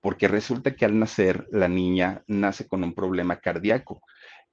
[0.00, 4.00] porque resulta que al nacer la niña nace con un problema cardíaco.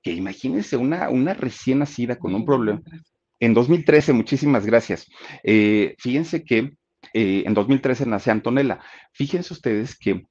[0.01, 2.81] Que imagínense una, una recién nacida con un problema.
[3.39, 5.07] En 2013, muchísimas gracias.
[5.43, 6.71] Eh, fíjense que
[7.13, 8.79] eh, en 2013 nace Antonella.
[9.13, 10.25] Fíjense ustedes que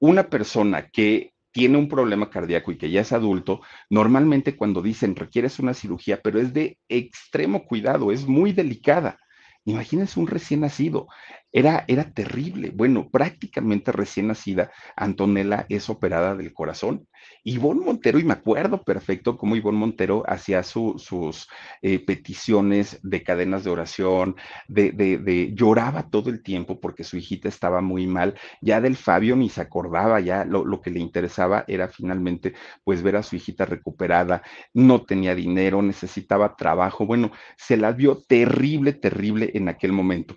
[0.00, 5.14] una persona que tiene un problema cardíaco y que ya es adulto, normalmente cuando dicen
[5.14, 9.18] requieres una cirugía, pero es de extremo cuidado, es muy delicada.
[9.64, 11.06] Imagínense un recién nacido.
[11.52, 12.70] Era, era terrible.
[12.74, 17.06] Bueno, prácticamente recién nacida, Antonella es operada del corazón.
[17.44, 21.48] Ivonne Montero, y me acuerdo perfecto cómo Ivonne Montero hacía sus
[21.82, 24.36] eh, peticiones de cadenas de oración,
[24.68, 28.34] de, de, lloraba todo el tiempo porque su hijita estaba muy mal.
[28.60, 33.02] Ya del Fabio ni se acordaba, ya lo, lo que le interesaba era finalmente pues
[33.02, 34.42] ver a su hijita recuperada.
[34.72, 37.06] No tenía dinero, necesitaba trabajo.
[37.06, 40.36] Bueno, se la vio terrible, terrible en aquel momento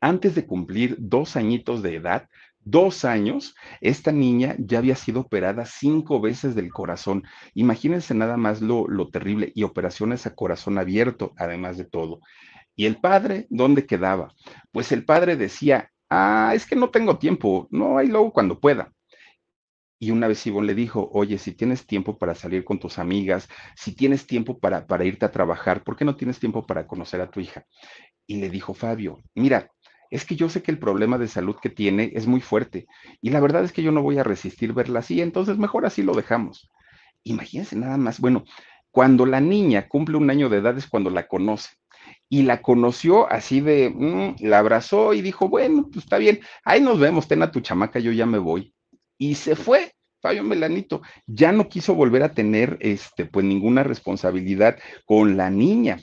[0.00, 2.28] antes de cumplir dos añitos de edad,
[2.62, 7.24] dos años, esta niña ya había sido operada cinco veces del corazón.
[7.54, 12.20] Imagínense nada más lo, lo terrible y operaciones a corazón abierto, además de todo.
[12.76, 14.34] ¿Y el padre dónde quedaba?
[14.72, 18.92] Pues el padre decía, ah, es que no tengo tiempo, no, hay luego cuando pueda.
[20.02, 23.50] Y una vez Ivonne le dijo, oye, si tienes tiempo para salir con tus amigas,
[23.76, 27.20] si tienes tiempo para, para irte a trabajar, ¿por qué no tienes tiempo para conocer
[27.20, 27.66] a tu hija?
[28.26, 29.70] Y le dijo Fabio, mira,
[30.10, 32.86] es que yo sé que el problema de salud que tiene es muy fuerte
[33.20, 36.02] y la verdad es que yo no voy a resistir verla así, entonces mejor así
[36.02, 36.70] lo dejamos.
[37.22, 38.44] Imagínense nada más, bueno,
[38.90, 41.70] cuando la niña cumple un año de edad es cuando la conoce
[42.28, 46.80] y la conoció así de, mm, la abrazó y dijo, bueno, pues está bien, ahí
[46.80, 48.74] nos vemos, ten a tu chamaca, yo ya me voy.
[49.18, 49.92] Y se fue.
[50.20, 55.98] Fabio Melanito ya no quiso volver a tener este pues ninguna responsabilidad con la niña.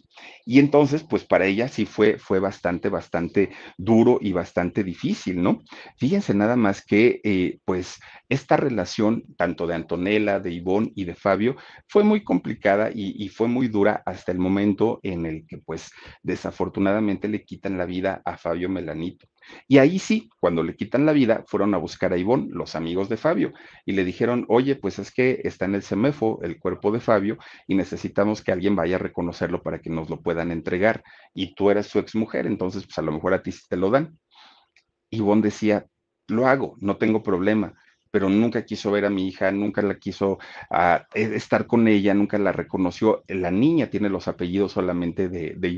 [0.46, 5.62] Y entonces, pues para ella sí fue, fue bastante, bastante duro y bastante difícil, ¿no?
[5.98, 8.00] Fíjense nada más que, eh, pues,
[8.30, 11.56] esta relación, tanto de Antonella, de Ivonne y de Fabio,
[11.88, 15.92] fue muy complicada y, y, fue muy dura hasta el momento en el que, pues,
[16.24, 19.28] desafortunadamente le quitan la vida a Fabio Melanito.
[19.68, 23.10] Y ahí sí, cuando le quitan la vida, fueron a buscar a Ivonne, los amigos
[23.10, 23.54] de Fabio,
[23.86, 27.38] y le dijeron, oye, pues es que está en el CEMEFO, el cuerpo de Fabio,
[27.68, 31.04] y necesitamos que alguien vaya a reconocerlo para que nos lo puedan entregar.
[31.34, 33.90] Y tú eres su exmujer, entonces pues a lo mejor a ti sí te lo
[33.90, 34.18] dan.
[35.10, 35.86] Ivonne decía,
[36.28, 37.74] lo hago, no tengo problema
[38.12, 40.40] pero nunca quiso ver a mi hija, nunca la quiso
[40.72, 43.24] uh, estar con ella, nunca la reconoció.
[43.28, 45.78] La niña tiene los apellidos solamente de, de.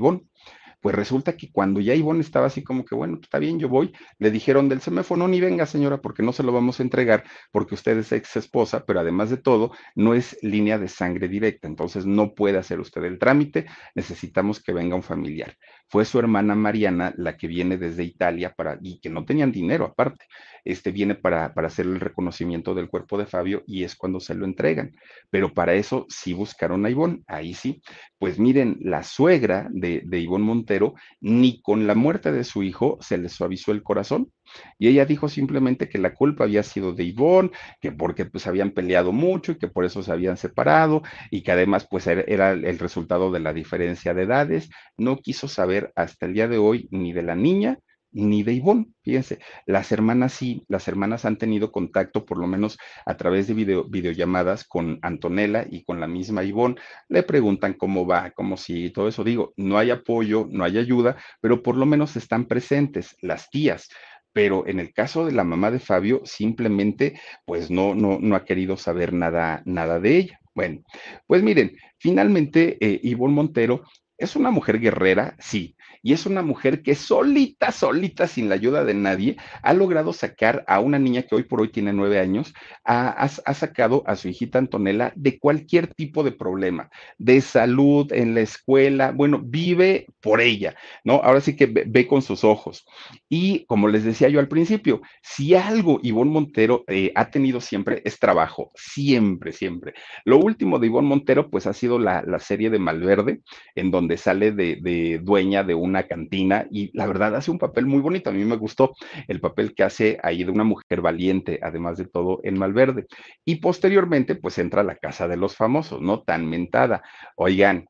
[0.82, 3.92] Pues resulta que cuando ya Ivonne estaba así como que, bueno, está bien, yo voy,
[4.18, 7.24] le dijeron del semáforo, no, ni venga señora, porque no se lo vamos a entregar,
[7.52, 11.68] porque usted es ex esposa, pero además de todo, no es línea de sangre directa,
[11.68, 13.66] entonces no puede hacer usted el trámite,
[13.96, 15.56] necesitamos que venga un familiar.
[15.90, 19.86] Fue su hermana Mariana la que viene desde Italia para, y que no tenían dinero
[19.86, 20.26] aparte,
[20.64, 24.36] este viene para, para hacer el reconocimiento del cuerpo de Fabio y es cuando se
[24.36, 24.92] lo entregan.
[25.30, 27.82] Pero para eso sí buscaron a Ivonne, ahí sí.
[28.18, 32.98] Pues miren, la suegra de, de Ivonne Montero, ni con la muerte de su hijo
[33.02, 34.32] se le suavizó el corazón.
[34.78, 38.72] Y ella dijo simplemente que la culpa había sido de Ivonne, que porque pues habían
[38.72, 42.80] peleado mucho y que por eso se habían separado y que además pues era el
[42.80, 44.70] resultado de la diferencia de edades.
[44.97, 47.80] No quiso saber hasta el día de hoy ni de la niña
[48.12, 48.88] ni de Ivonne.
[49.04, 53.54] Fíjense, las hermanas sí, las hermanas han tenido contacto por lo menos a través de
[53.54, 56.76] video, videollamadas con Antonella y con la misma Ivonne.
[57.08, 59.24] Le preguntan cómo va, cómo sí, todo eso.
[59.24, 63.89] Digo, no hay apoyo, no hay ayuda, pero por lo menos están presentes las tías.
[64.34, 68.46] Pero en el caso de la mamá de Fabio, simplemente, pues no, no, no ha
[68.46, 70.40] querido saber nada, nada de ella.
[70.54, 70.82] Bueno,
[71.28, 73.84] pues miren, finalmente eh, Ivonne Montero
[74.18, 78.84] es una mujer guerrera, sí, y es una mujer que solita, solita, sin la ayuda
[78.84, 82.54] de nadie, ha logrado sacar a una niña que hoy por hoy tiene nueve años,
[82.84, 88.34] ha, ha, sacado a su hijita Antonella de cualquier tipo de problema, de salud, en
[88.34, 91.16] la escuela, bueno, vive por ella, ¿no?
[91.16, 92.86] Ahora sí que ve, ve con sus ojos.
[93.28, 98.02] Y como les decía yo al principio, si algo Ivonne Montero eh, ha tenido siempre
[98.06, 99.93] es trabajo, siempre, siempre.
[100.26, 103.41] Lo último de Ivonne Montero, pues ha sido la, la serie de Malverde,
[103.76, 107.60] en donde sale de, de dueña de un una cantina y la verdad hace un
[107.60, 108.30] papel muy bonito.
[108.30, 108.94] A mí me gustó
[109.28, 113.06] el papel que hace ahí de una mujer valiente, además de todo en Malverde.
[113.46, 116.24] Y posteriormente, pues entra a la casa de los famosos, ¿no?
[116.24, 117.04] Tan mentada.
[117.36, 117.88] Oigan,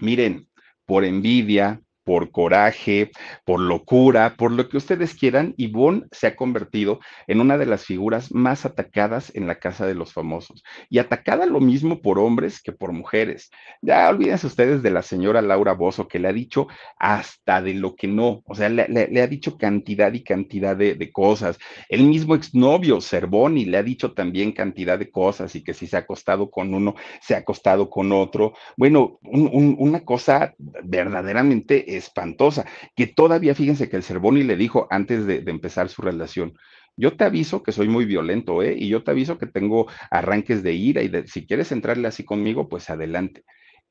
[0.00, 0.48] miren,
[0.86, 3.10] por envidia, por coraje,
[3.44, 7.84] por locura, por lo que ustedes quieran, Yvonne se ha convertido en una de las
[7.84, 10.62] figuras más atacadas en la casa de los famosos.
[10.90, 13.50] Y atacada lo mismo por hombres que por mujeres.
[13.80, 17.96] Ya olvídense ustedes de la señora Laura Bozo, que le ha dicho hasta de lo
[17.96, 21.58] que no, o sea, le, ha dicho cantidad y cantidad de, cosas.
[21.88, 25.96] El mismo exnovio, Cervoni, le ha dicho también cantidad de cosas y que si se
[25.96, 28.54] ha acostado con uno, se ha acostado con otro.
[28.76, 32.66] Bueno, un, un, una cosa verdaderamente espantosa,
[32.96, 36.54] que todavía fíjense que el Cervoni le dijo antes de, empezar su relación,
[36.96, 38.74] yo te aviso que soy muy violento, ¿eh?
[38.78, 42.24] Y yo te aviso que tengo arranques de ira y de, si quieres entrarle así
[42.24, 43.44] conmigo, pues adelante.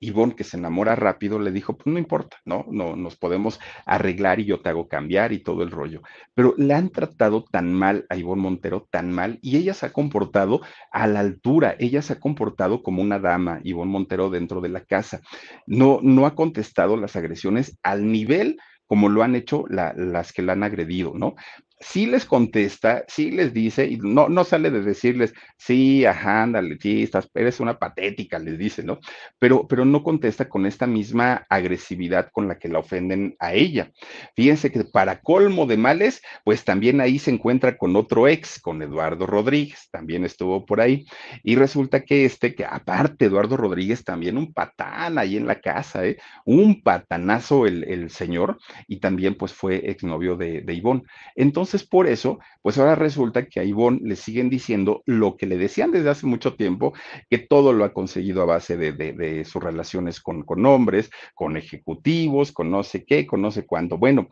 [0.05, 2.65] Ivonne, que se enamora rápido, le dijo, pues no importa, ¿no?
[2.69, 6.01] No nos podemos arreglar y yo te hago cambiar y todo el rollo.
[6.33, 9.93] Pero le han tratado tan mal a Ivonne Montero, tan mal, y ella se ha
[9.93, 14.69] comportado a la altura, ella se ha comportado como una dama, Ivonne Montero, dentro de
[14.69, 15.21] la casa.
[15.65, 20.41] No, no ha contestado las agresiones al nivel como lo han hecho la, las que
[20.41, 21.35] la han agredido, ¿no?
[21.79, 26.77] Sí les contesta, sí les dice, y no, no sale de decirles, sí, ajá, ándale,
[26.79, 28.99] sí, estás, eres una patética, les dice, ¿no?
[29.39, 33.91] Pero, pero no contesta con esta misma agresividad con la que la ofenden a ella.
[34.35, 38.81] Fíjense que para colmo de males, pues también ahí se encuentra con otro ex, con
[38.81, 41.05] Eduardo Rodríguez, también estuvo por ahí,
[41.43, 46.05] y resulta que este, que aparte Eduardo Rodríguez, también un patán ahí en la casa,
[46.05, 46.17] ¿eh?
[46.45, 48.57] Un patanazo el, el señor,
[48.87, 51.03] y también pues fue exnovio de, de Ivonne.
[51.35, 55.47] Entonces, entonces, por eso, pues ahora resulta que a Ivonne le siguen diciendo lo que
[55.47, 56.93] le decían desde hace mucho tiempo,
[57.31, 62.51] que todo lo ha conseguido a base de, sus relaciones con, con hombres, con ejecutivos,
[62.51, 63.97] con no sé qué, con no sé cuánto.
[63.97, 64.29] Bueno,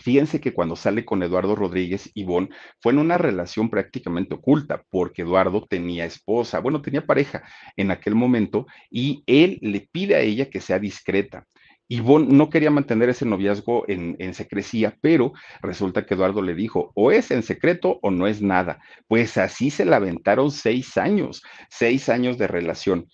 [0.00, 5.22] Fíjense que cuando sale con Eduardo Rodríguez, Ivonne fue en una relación prácticamente oculta, porque
[5.22, 7.44] Eduardo tenía esposa, bueno, tenía pareja
[7.76, 11.46] en aquel momento, y él le pide a ella que sea discreta.
[11.88, 15.32] Ivonne no quería mantener ese noviazgo en, en, secrecía, pero
[15.62, 18.80] resulta que Eduardo le dijo, o es en secreto o no es nada.
[19.06, 23.08] Pues así se la aventaron seis años, seis años de relación.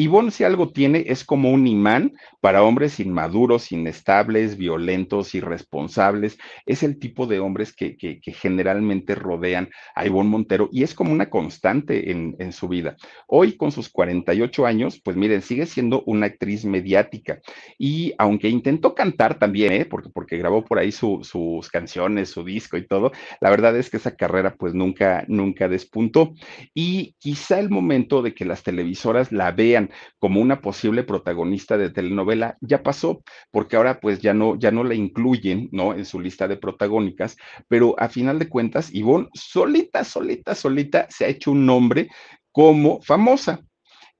[0.00, 6.38] Ivonne, si algo tiene, es como un imán para hombres inmaduros, inestables, violentos, irresponsables.
[6.66, 11.10] Es el tipo de hombres que, que, generalmente rodean a Ivonne Montero y es como
[11.10, 12.96] una constante en, en, su vida.
[13.26, 17.40] Hoy, con sus 48 años, pues miren, sigue siendo una actriz mediática.
[17.76, 19.84] Y aunque intentó cantar también, ¿eh?
[19.84, 23.10] porque, porque grabó por ahí su, sus canciones, su disco y todo,
[23.40, 26.34] la verdad es que esa carrera pues nunca, nunca despuntó.
[26.72, 29.87] Y quizá el momento de que las televisoras la vean
[30.18, 34.84] como una posible protagonista de telenovela, ya pasó, porque ahora pues ya no, ya no
[34.84, 35.94] la incluyen, ¿no?
[35.94, 37.36] En su lista de protagónicas,
[37.68, 42.08] pero a final de cuentas, Ivonne solita, solita, solita se ha hecho un nombre
[42.52, 43.60] como famosa.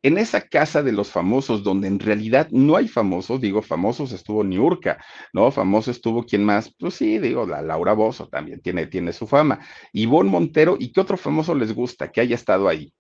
[0.00, 4.44] En esa casa de los famosos, donde en realidad no hay famosos, digo, famosos estuvo
[4.44, 5.50] Niurka, ¿no?
[5.50, 9.58] Famoso estuvo quien más, pues sí, digo, la Laura Bozo también tiene, tiene su fama.
[9.92, 12.92] Ivonne Montero, ¿y qué otro famoso les gusta que haya estado ahí?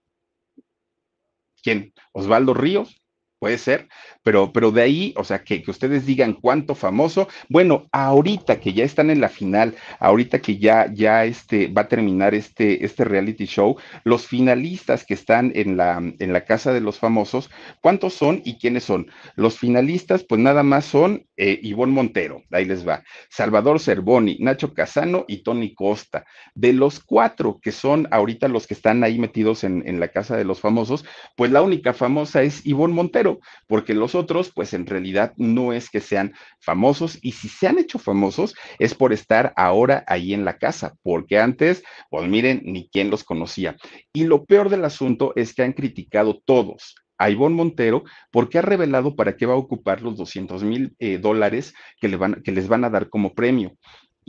[1.62, 1.92] ¿Quién?
[2.12, 3.00] Osvaldo Ríos,
[3.38, 3.88] puede ser,
[4.22, 8.72] pero, pero de ahí, o sea, que, que, ustedes digan cuánto famoso, bueno, ahorita que
[8.72, 13.04] ya están en la final, ahorita que ya, ya este, va a terminar este, este
[13.04, 17.50] reality show, los finalistas que están en la, en la casa de los famosos,
[17.80, 19.10] ¿cuántos son y quiénes son?
[19.36, 24.74] Los finalistas, pues nada más son eh, Ivonne Montero, ahí les va, Salvador Cervoni, Nacho
[24.74, 26.24] Casano y Tony Costa.
[26.54, 30.36] De los cuatro que son ahorita los que están ahí metidos en, en la casa
[30.36, 31.04] de los famosos,
[31.36, 33.27] pues la única famosa es Ivonne Montero
[33.66, 37.78] porque los otros, pues en realidad no es que sean famosos y si se han
[37.78, 42.88] hecho famosos es por estar ahora ahí en la casa, porque antes, pues miren, ni
[42.88, 43.76] quién los conocía.
[44.12, 48.62] Y lo peor del asunto es que han criticado todos a Ivonne Montero porque ha
[48.62, 52.68] revelado para qué va a ocupar los 200 mil eh, dólares que, le que les
[52.68, 53.76] van a dar como premio.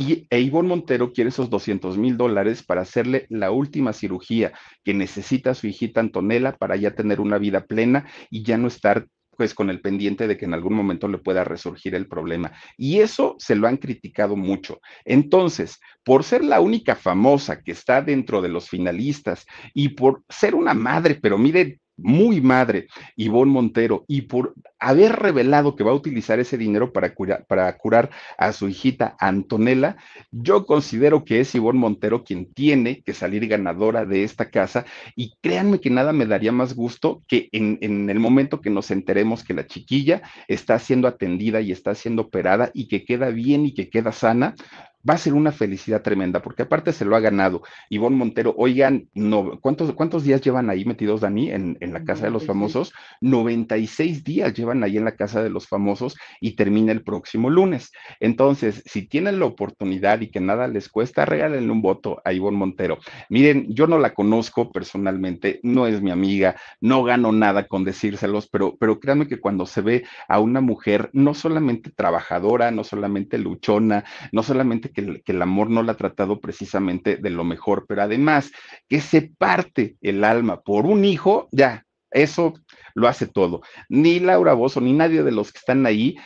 [0.01, 4.53] Y Montero quiere esos 200 mil dólares para hacerle la última cirugía
[4.85, 9.07] que necesita su hijita Antonella para ya tener una vida plena y ya no estar
[9.35, 12.53] pues con el pendiente de que en algún momento le pueda resurgir el problema.
[12.77, 14.79] Y eso se lo han criticado mucho.
[15.03, 20.55] Entonces, por ser la única famosa que está dentro de los finalistas y por ser
[20.55, 25.95] una madre, pero mire, muy madre, Ivonne Montero, y por haber revelado que va a
[25.95, 29.97] utilizar ese dinero para curar, para curar a su hijita Antonella,
[30.31, 34.85] yo considero que es Ivonne Montero quien tiene que salir ganadora de esta casa
[35.15, 38.91] y créanme que nada me daría más gusto que en, en el momento que nos
[38.91, 43.65] enteremos que la chiquilla está siendo atendida y está siendo operada y que queda bien
[43.65, 44.55] y que queda sana,
[45.07, 47.61] va a ser una felicidad tremenda, porque aparte se lo ha ganado.
[47.89, 52.25] Ivonne Montero, oigan, no, ¿cuántos, ¿cuántos días llevan ahí metidos, Dani, en, en la Casa
[52.25, 52.93] de los Famosos?
[53.21, 57.91] 96 días llevan ahí en la Casa de los Famosos y termina el próximo lunes.
[58.19, 62.57] Entonces, si tienen la oportunidad y que nada les cuesta, regálenle un voto a Ivonne
[62.57, 62.97] Montero.
[63.29, 68.47] Miren, yo no la conozco personalmente, no es mi amiga, no gano nada con decírselos,
[68.47, 73.37] pero, pero créanme que cuando se ve a una mujer no solamente trabajadora, no solamente
[73.37, 78.01] luchona, no solamente que, el amor no la ha tratado precisamente de lo mejor, pero
[78.01, 78.51] además
[78.87, 82.53] que se parte el alma por un hijo, ya, eso
[82.95, 83.61] lo hace todo.
[83.87, 86.17] Ni Laura Bozo, ni nadie de los que están ahí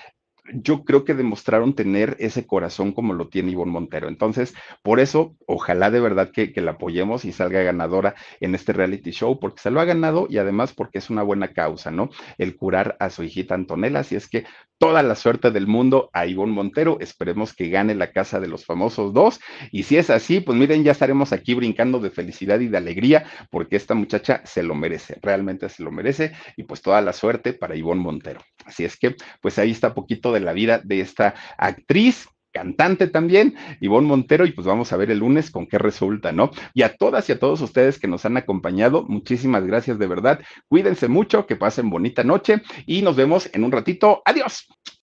[0.53, 4.07] yo creo que demostraron tener ese corazón como lo tiene Ivonne Montero.
[4.07, 8.74] Entonces, por eso, ojalá de verdad que, que, la apoyemos y salga ganadora en este
[8.74, 12.10] reality show, porque se lo ha ganado y además porque es una buena causa, ¿no?
[12.38, 13.99] El curar a su hijita Antonella.
[13.99, 14.45] Así es que
[14.84, 16.98] toda la suerte del mundo a Ivonne Montero.
[16.99, 19.40] Esperemos que gane la casa de los famosos dos.
[19.72, 23.26] Y si es así, pues miren, ya estaremos aquí brincando de felicidad y de alegría,
[23.49, 26.34] porque esta muchacha se lo merece, realmente se lo merece.
[26.57, 28.41] Y pues toda la suerte para Ivonne Montero.
[28.65, 33.55] Así es que, pues ahí está poquito de la vida de esta actriz cantante también,
[33.81, 36.51] Ivonne Montero, y pues vamos a ver el lunes con qué resulta, ¿no?
[36.73, 40.39] Y a todas y a todos ustedes que nos han acompañado, muchísimas gracias de verdad.
[40.69, 44.22] Cuídense mucho, que pasen bonita noche y nos vemos en un ratito.
[44.23, 44.68] Adiós.